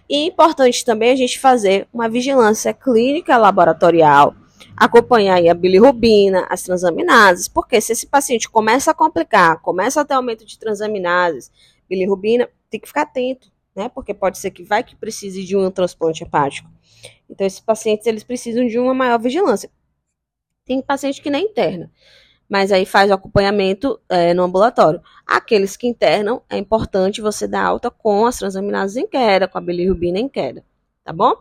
E 0.08 0.16
é 0.16 0.26
importante 0.26 0.84
também 0.84 1.10
a 1.12 1.16
gente 1.16 1.38
fazer 1.38 1.86
uma 1.92 2.08
vigilância 2.08 2.72
clínica 2.72 3.36
laboratorial, 3.36 4.34
acompanhar 4.76 5.38
a 5.46 5.54
bilirrubina, 5.54 6.46
as 6.48 6.62
transaminases, 6.62 7.48
porque 7.48 7.80
se 7.80 7.92
esse 7.92 8.06
paciente 8.06 8.48
começa 8.48 8.90
a 8.90 8.94
complicar, 8.94 9.60
começa 9.60 10.00
a 10.00 10.04
ter 10.04 10.14
aumento 10.14 10.46
de 10.46 10.58
transaminases, 10.58 11.50
bilirrubina, 11.88 12.48
tem 12.70 12.80
que 12.80 12.86
ficar 12.86 13.02
atento, 13.02 13.50
né? 13.76 13.88
Porque 13.88 14.14
pode 14.14 14.38
ser 14.38 14.50
que 14.50 14.62
vai 14.62 14.82
que 14.82 14.96
precise 14.96 15.44
de 15.44 15.56
um 15.56 15.70
transplante 15.70 16.22
hepático. 16.22 16.70
Então, 17.28 17.46
esses 17.46 17.60
pacientes 17.60 18.06
eles 18.06 18.24
precisam 18.24 18.66
de 18.66 18.78
uma 18.78 18.94
maior 18.94 19.18
vigilância. 19.18 19.70
Tem 20.64 20.82
paciente 20.82 21.22
que 21.22 21.30
nem 21.30 21.46
interna, 21.46 21.90
mas 22.48 22.72
aí 22.72 22.84
faz 22.84 23.10
o 23.10 23.14
acompanhamento 23.14 24.00
é, 24.08 24.34
no 24.34 24.42
ambulatório. 24.42 25.02
Aqueles 25.26 25.76
que 25.76 25.86
internam, 25.86 26.42
é 26.48 26.58
importante 26.58 27.20
você 27.20 27.46
dar 27.46 27.64
alta 27.64 27.90
com 27.90 28.26
as 28.26 28.38
transaminases 28.38 28.96
em 28.96 29.06
queda, 29.06 29.48
com 29.48 29.58
a 29.58 29.60
bilirrubina 29.60 30.18
em 30.18 30.28
queda, 30.28 30.64
tá 31.04 31.12
bom? 31.12 31.34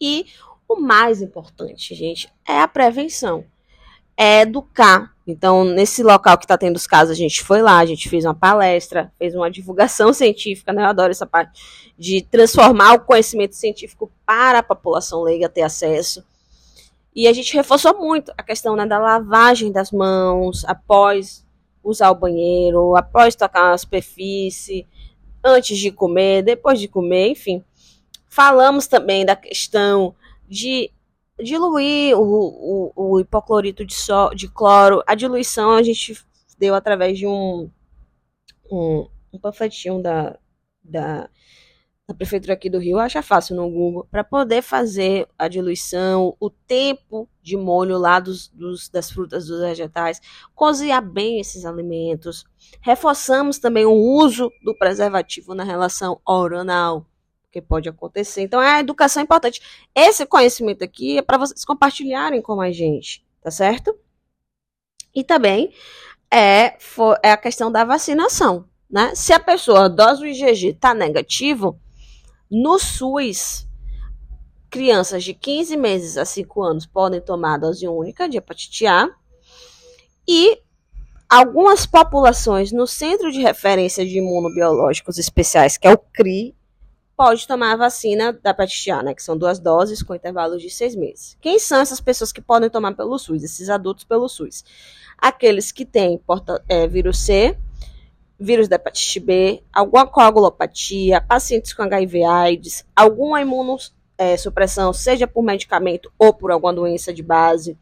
E 0.00 0.26
o 0.68 0.76
mais 0.76 1.22
importante, 1.22 1.94
gente, 1.94 2.32
é 2.46 2.60
a 2.60 2.68
prevenção. 2.68 3.44
É 4.16 4.42
educar. 4.42 5.16
Então, 5.30 5.62
nesse 5.62 6.02
local 6.02 6.38
que 6.38 6.46
está 6.46 6.56
tendo 6.56 6.76
os 6.76 6.86
casos, 6.86 7.12
a 7.12 7.14
gente 7.14 7.42
foi 7.42 7.60
lá, 7.60 7.76
a 7.76 7.84
gente 7.84 8.08
fez 8.08 8.24
uma 8.24 8.34
palestra, 8.34 9.12
fez 9.18 9.34
uma 9.34 9.50
divulgação 9.50 10.10
científica, 10.14 10.72
né? 10.72 10.82
Eu 10.82 10.86
adoro 10.86 11.10
essa 11.10 11.26
parte 11.26 11.92
de 11.98 12.22
transformar 12.22 12.94
o 12.94 13.00
conhecimento 13.00 13.54
científico 13.54 14.10
para 14.24 14.60
a 14.60 14.62
população 14.62 15.22
leiga 15.22 15.46
ter 15.46 15.60
acesso. 15.60 16.24
E 17.14 17.28
a 17.28 17.32
gente 17.34 17.54
reforçou 17.54 17.98
muito 17.98 18.32
a 18.38 18.42
questão 18.42 18.74
né, 18.74 18.86
da 18.86 18.98
lavagem 18.98 19.70
das 19.70 19.92
mãos 19.92 20.64
após 20.64 21.44
usar 21.84 22.10
o 22.10 22.14
banheiro, 22.14 22.96
após 22.96 23.36
tocar 23.36 23.72
a 23.74 23.78
superfície, 23.78 24.86
antes 25.44 25.76
de 25.76 25.90
comer, 25.90 26.42
depois 26.42 26.80
de 26.80 26.88
comer, 26.88 27.32
enfim. 27.32 27.62
Falamos 28.30 28.86
também 28.86 29.26
da 29.26 29.36
questão 29.36 30.14
de 30.48 30.90
diluir 31.42 32.16
o, 32.18 32.22
o, 32.22 33.14
o 33.14 33.20
hipoclorito 33.20 33.84
de, 33.84 33.94
so, 33.94 34.30
de 34.34 34.48
cloro. 34.48 35.02
A 35.06 35.14
diluição 35.14 35.72
a 35.72 35.82
gente 35.82 36.20
deu 36.58 36.74
através 36.74 37.18
de 37.18 37.26
um, 37.26 37.70
um, 38.70 39.08
um 39.32 39.38
panfletinho 39.38 40.02
da, 40.02 40.38
da 40.82 41.28
da 42.08 42.14
prefeitura 42.14 42.54
aqui 42.54 42.70
do 42.70 42.78
Rio, 42.78 42.98
acha 42.98 43.20
fácil 43.20 43.54
no 43.54 43.70
Google, 43.70 44.08
para 44.10 44.24
poder 44.24 44.62
fazer 44.62 45.28
a 45.38 45.46
diluição, 45.46 46.34
o 46.40 46.48
tempo 46.48 47.28
de 47.42 47.54
molho 47.54 47.98
lá 47.98 48.18
dos, 48.18 48.48
dos, 48.48 48.88
das 48.88 49.10
frutas, 49.10 49.46
dos 49.46 49.60
vegetais, 49.60 50.18
cozinhar 50.54 51.06
bem 51.06 51.38
esses 51.38 51.66
alimentos. 51.66 52.46
Reforçamos 52.80 53.58
também 53.58 53.84
o 53.84 53.92
uso 53.92 54.50
do 54.64 54.74
preservativo 54.74 55.54
na 55.54 55.64
relação 55.64 56.18
oral, 56.26 57.04
que 57.50 57.62
pode 57.62 57.88
acontecer. 57.88 58.42
Então, 58.42 58.60
a 58.60 58.80
educação 58.80 59.20
é 59.20 59.24
importante. 59.24 59.60
Esse 59.94 60.26
conhecimento 60.26 60.84
aqui 60.84 61.18
é 61.18 61.22
para 61.22 61.38
vocês 61.38 61.64
compartilharem 61.64 62.42
com 62.42 62.60
a 62.60 62.70
gente, 62.70 63.24
tá 63.42 63.50
certo? 63.50 63.96
E 65.14 65.24
também 65.24 65.72
é, 66.30 66.76
for, 66.78 67.18
é 67.22 67.32
a 67.32 67.36
questão 67.36 67.72
da 67.72 67.84
vacinação. 67.84 68.66
Né? 68.90 69.14
Se 69.14 69.32
a 69.32 69.40
pessoa, 69.40 69.88
dose 69.88 70.20
do 70.20 70.26
IgG 70.26 70.68
está 70.68 70.94
negativo, 70.94 71.80
no 72.50 72.78
SUS, 72.78 73.66
crianças 74.70 75.24
de 75.24 75.34
15 75.34 75.76
meses 75.76 76.16
a 76.16 76.24
5 76.24 76.62
anos 76.62 76.86
podem 76.86 77.20
tomar 77.20 77.54
a 77.54 77.58
dose 77.58 77.86
única 77.86 78.28
de 78.28 78.36
hepatite 78.36 78.86
A. 78.86 79.08
E 80.26 80.60
algumas 81.28 81.86
populações 81.86 82.72
no 82.72 82.86
Centro 82.86 83.30
de 83.30 83.40
Referência 83.40 84.04
de 84.04 84.18
Imunobiológicos 84.18 85.18
Especiais, 85.18 85.76
que 85.78 85.88
é 85.88 85.92
o 85.92 85.98
CRI, 85.98 86.54
pode 87.18 87.48
tomar 87.48 87.72
a 87.72 87.76
vacina 87.76 88.32
da 88.32 88.50
hepatite 88.50 88.92
A, 88.92 89.02
né, 89.02 89.12
que 89.12 89.24
são 89.24 89.36
duas 89.36 89.58
doses 89.58 90.04
com 90.04 90.14
intervalos 90.14 90.62
de 90.62 90.70
seis 90.70 90.94
meses. 90.94 91.36
Quem 91.40 91.58
são 91.58 91.80
essas 91.80 92.00
pessoas 92.00 92.30
que 92.30 92.40
podem 92.40 92.70
tomar 92.70 92.94
pelo 92.94 93.18
SUS, 93.18 93.42
esses 93.42 93.68
adultos 93.68 94.04
pelo 94.04 94.28
SUS? 94.28 94.64
Aqueles 95.18 95.72
que 95.72 95.84
têm 95.84 96.16
porta, 96.16 96.62
é, 96.68 96.86
vírus 96.86 97.18
C, 97.18 97.58
vírus 98.38 98.68
da 98.68 98.76
hepatite 98.76 99.18
B, 99.18 99.64
alguma 99.72 100.06
coagulopatia, 100.06 101.20
pacientes 101.20 101.72
com 101.72 101.82
HIV 101.82 102.22
AIDS, 102.22 102.86
alguma 102.94 103.42
imunossupressão, 103.42 104.92
seja 104.92 105.26
por 105.26 105.42
medicamento 105.42 106.12
ou 106.16 106.32
por 106.32 106.52
alguma 106.52 106.72
doença 106.72 107.12
de 107.12 107.24
base, 107.24 107.76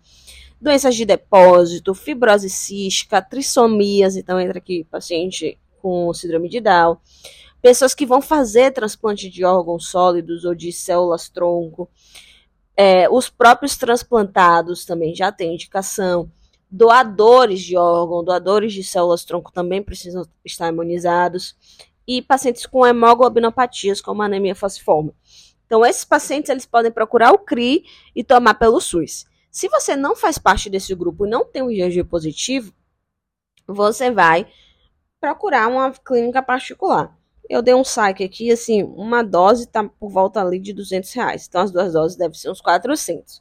doenças 0.58 0.96
de 0.96 1.04
depósito, 1.04 1.92
fibrose 1.92 2.48
cística, 2.48 3.20
trissomias, 3.20 4.16
então 4.16 4.40
entra 4.40 4.56
aqui 4.56 4.84
paciente 4.90 5.58
com 5.82 6.10
síndrome 6.14 6.48
de 6.48 6.58
Down, 6.58 6.96
pessoas 7.66 7.96
que 7.96 8.06
vão 8.06 8.22
fazer 8.22 8.70
transplante 8.70 9.28
de 9.28 9.44
órgãos 9.44 9.88
sólidos 9.88 10.44
ou 10.44 10.54
de 10.54 10.70
células 10.70 11.28
tronco, 11.28 11.90
é, 12.76 13.10
os 13.10 13.28
próprios 13.28 13.76
transplantados 13.76 14.84
também 14.84 15.12
já 15.12 15.32
têm 15.32 15.54
indicação, 15.54 16.30
doadores 16.70 17.60
de 17.60 17.76
órgão, 17.76 18.22
doadores 18.22 18.72
de 18.72 18.84
células 18.84 19.24
tronco 19.24 19.50
também 19.50 19.82
precisam 19.82 20.24
estar 20.44 20.68
imunizados, 20.68 21.56
e 22.06 22.22
pacientes 22.22 22.66
com 22.66 22.86
hemoglobinopatias, 22.86 24.00
como 24.00 24.22
anemia 24.22 24.54
falciforme. 24.54 25.12
Então, 25.66 25.84
esses 25.84 26.04
pacientes 26.04 26.48
eles 26.48 26.66
podem 26.66 26.92
procurar 26.92 27.32
o 27.32 27.38
CRI 27.40 27.84
e 28.14 28.22
tomar 28.22 28.54
pelo 28.54 28.80
SUS. 28.80 29.26
Se 29.50 29.68
você 29.68 29.96
não 29.96 30.14
faz 30.14 30.38
parte 30.38 30.70
desse 30.70 30.94
grupo 30.94 31.26
e 31.26 31.30
não 31.30 31.44
tem 31.44 31.62
um 31.62 31.70
IgG 31.72 32.04
positivo, 32.04 32.72
você 33.66 34.08
vai 34.08 34.46
procurar 35.20 35.66
uma 35.66 35.90
clínica 35.90 36.40
particular. 36.40 37.16
Eu 37.48 37.62
dei 37.62 37.74
um 37.74 37.84
saque 37.84 38.24
aqui, 38.24 38.50
assim, 38.50 38.82
uma 38.82 39.22
dose 39.22 39.66
tá 39.66 39.84
por 39.84 40.10
volta 40.10 40.40
ali 40.40 40.58
de 40.58 40.72
200 40.72 41.12
reais. 41.12 41.46
Então, 41.48 41.60
as 41.62 41.70
duas 41.70 41.92
doses 41.92 42.16
devem 42.16 42.34
ser 42.34 42.50
uns 42.50 42.60
400. 42.60 43.40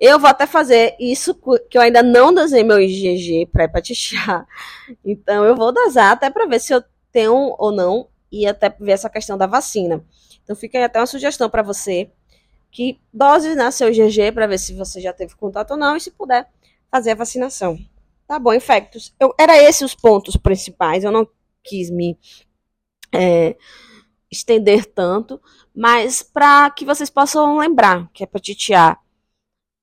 Eu 0.00 0.18
vou 0.18 0.28
até 0.28 0.46
fazer 0.46 0.96
isso, 0.98 1.34
que 1.68 1.78
eu 1.78 1.82
ainda 1.82 2.02
não 2.02 2.32
dosei 2.32 2.62
meu 2.64 2.80
IgG 2.80 3.48
A. 4.28 4.46
Então, 5.04 5.44
eu 5.44 5.54
vou 5.54 5.72
dosar 5.72 6.12
até 6.12 6.30
para 6.30 6.46
ver 6.46 6.60
se 6.60 6.72
eu 6.72 6.82
tenho 7.12 7.54
ou 7.58 7.72
não, 7.72 8.08
e 8.30 8.46
até 8.46 8.68
ver 8.68 8.92
essa 8.92 9.10
questão 9.10 9.38
da 9.38 9.46
vacina. 9.46 10.04
Então, 10.42 10.54
fica 10.54 10.78
aí 10.78 10.84
até 10.84 10.98
uma 10.98 11.06
sugestão 11.06 11.48
para 11.48 11.62
você, 11.62 12.10
que 12.70 13.00
dose 13.12 13.54
né, 13.54 13.70
seu 13.70 13.88
IgG 13.88 14.32
para 14.32 14.46
ver 14.46 14.58
se 14.58 14.74
você 14.74 15.00
já 15.00 15.12
teve 15.12 15.34
contato 15.36 15.72
ou 15.72 15.76
não, 15.76 15.96
e 15.96 16.00
se 16.00 16.10
puder, 16.10 16.48
fazer 16.90 17.12
a 17.12 17.14
vacinação. 17.14 17.78
Tá 18.26 18.38
bom, 18.38 18.52
infectos. 18.52 19.14
Eu, 19.18 19.34
era 19.38 19.56
esses 19.56 19.82
os 19.82 19.94
pontos 19.94 20.36
principais, 20.36 21.02
eu 21.02 21.10
não 21.10 21.26
quis 21.64 21.90
me 21.90 22.18
é, 23.12 23.56
estender 24.30 24.84
tanto, 24.86 25.40
mas 25.74 26.22
para 26.22 26.70
que 26.70 26.84
vocês 26.84 27.10
possam 27.10 27.58
lembrar 27.58 28.10
que 28.12 28.22
a 28.22 28.24
hepatite 28.24 28.74
A 28.74 28.98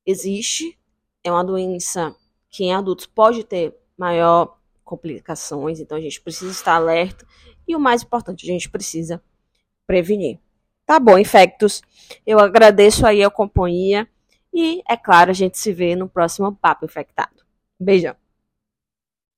existe, 0.06 0.78
é 1.24 1.32
uma 1.32 1.44
doença 1.44 2.16
que 2.50 2.66
em 2.66 2.74
adultos 2.74 3.06
pode 3.06 3.44
ter 3.44 3.76
maior 3.98 4.58
complicações, 4.84 5.80
então 5.80 5.98
a 5.98 6.02
gente 6.02 6.22
precisa 6.22 6.52
estar 6.52 6.76
alerta 6.76 7.26
e 7.68 7.76
o 7.76 7.80
mais 7.80 8.04
importante, 8.04 8.46
a 8.46 8.54
gente 8.54 8.70
precisa 8.70 9.22
prevenir. 9.88 10.40
Tá 10.86 11.00
bom, 11.00 11.18
infectos. 11.18 11.82
Eu 12.26 12.40
agradeço 12.40 13.08
aí 13.08 13.24
a 13.24 13.30
companhia 13.30 14.08
e, 14.54 14.84
é 14.88 14.96
claro, 14.96 15.32
a 15.32 15.34
gente 15.34 15.58
se 15.58 15.74
vê 15.74 15.96
no 15.96 16.08
próximo 16.08 16.56
Papo 16.56 16.86
Infectado. 16.86 17.44
Beijão. 17.80 18.16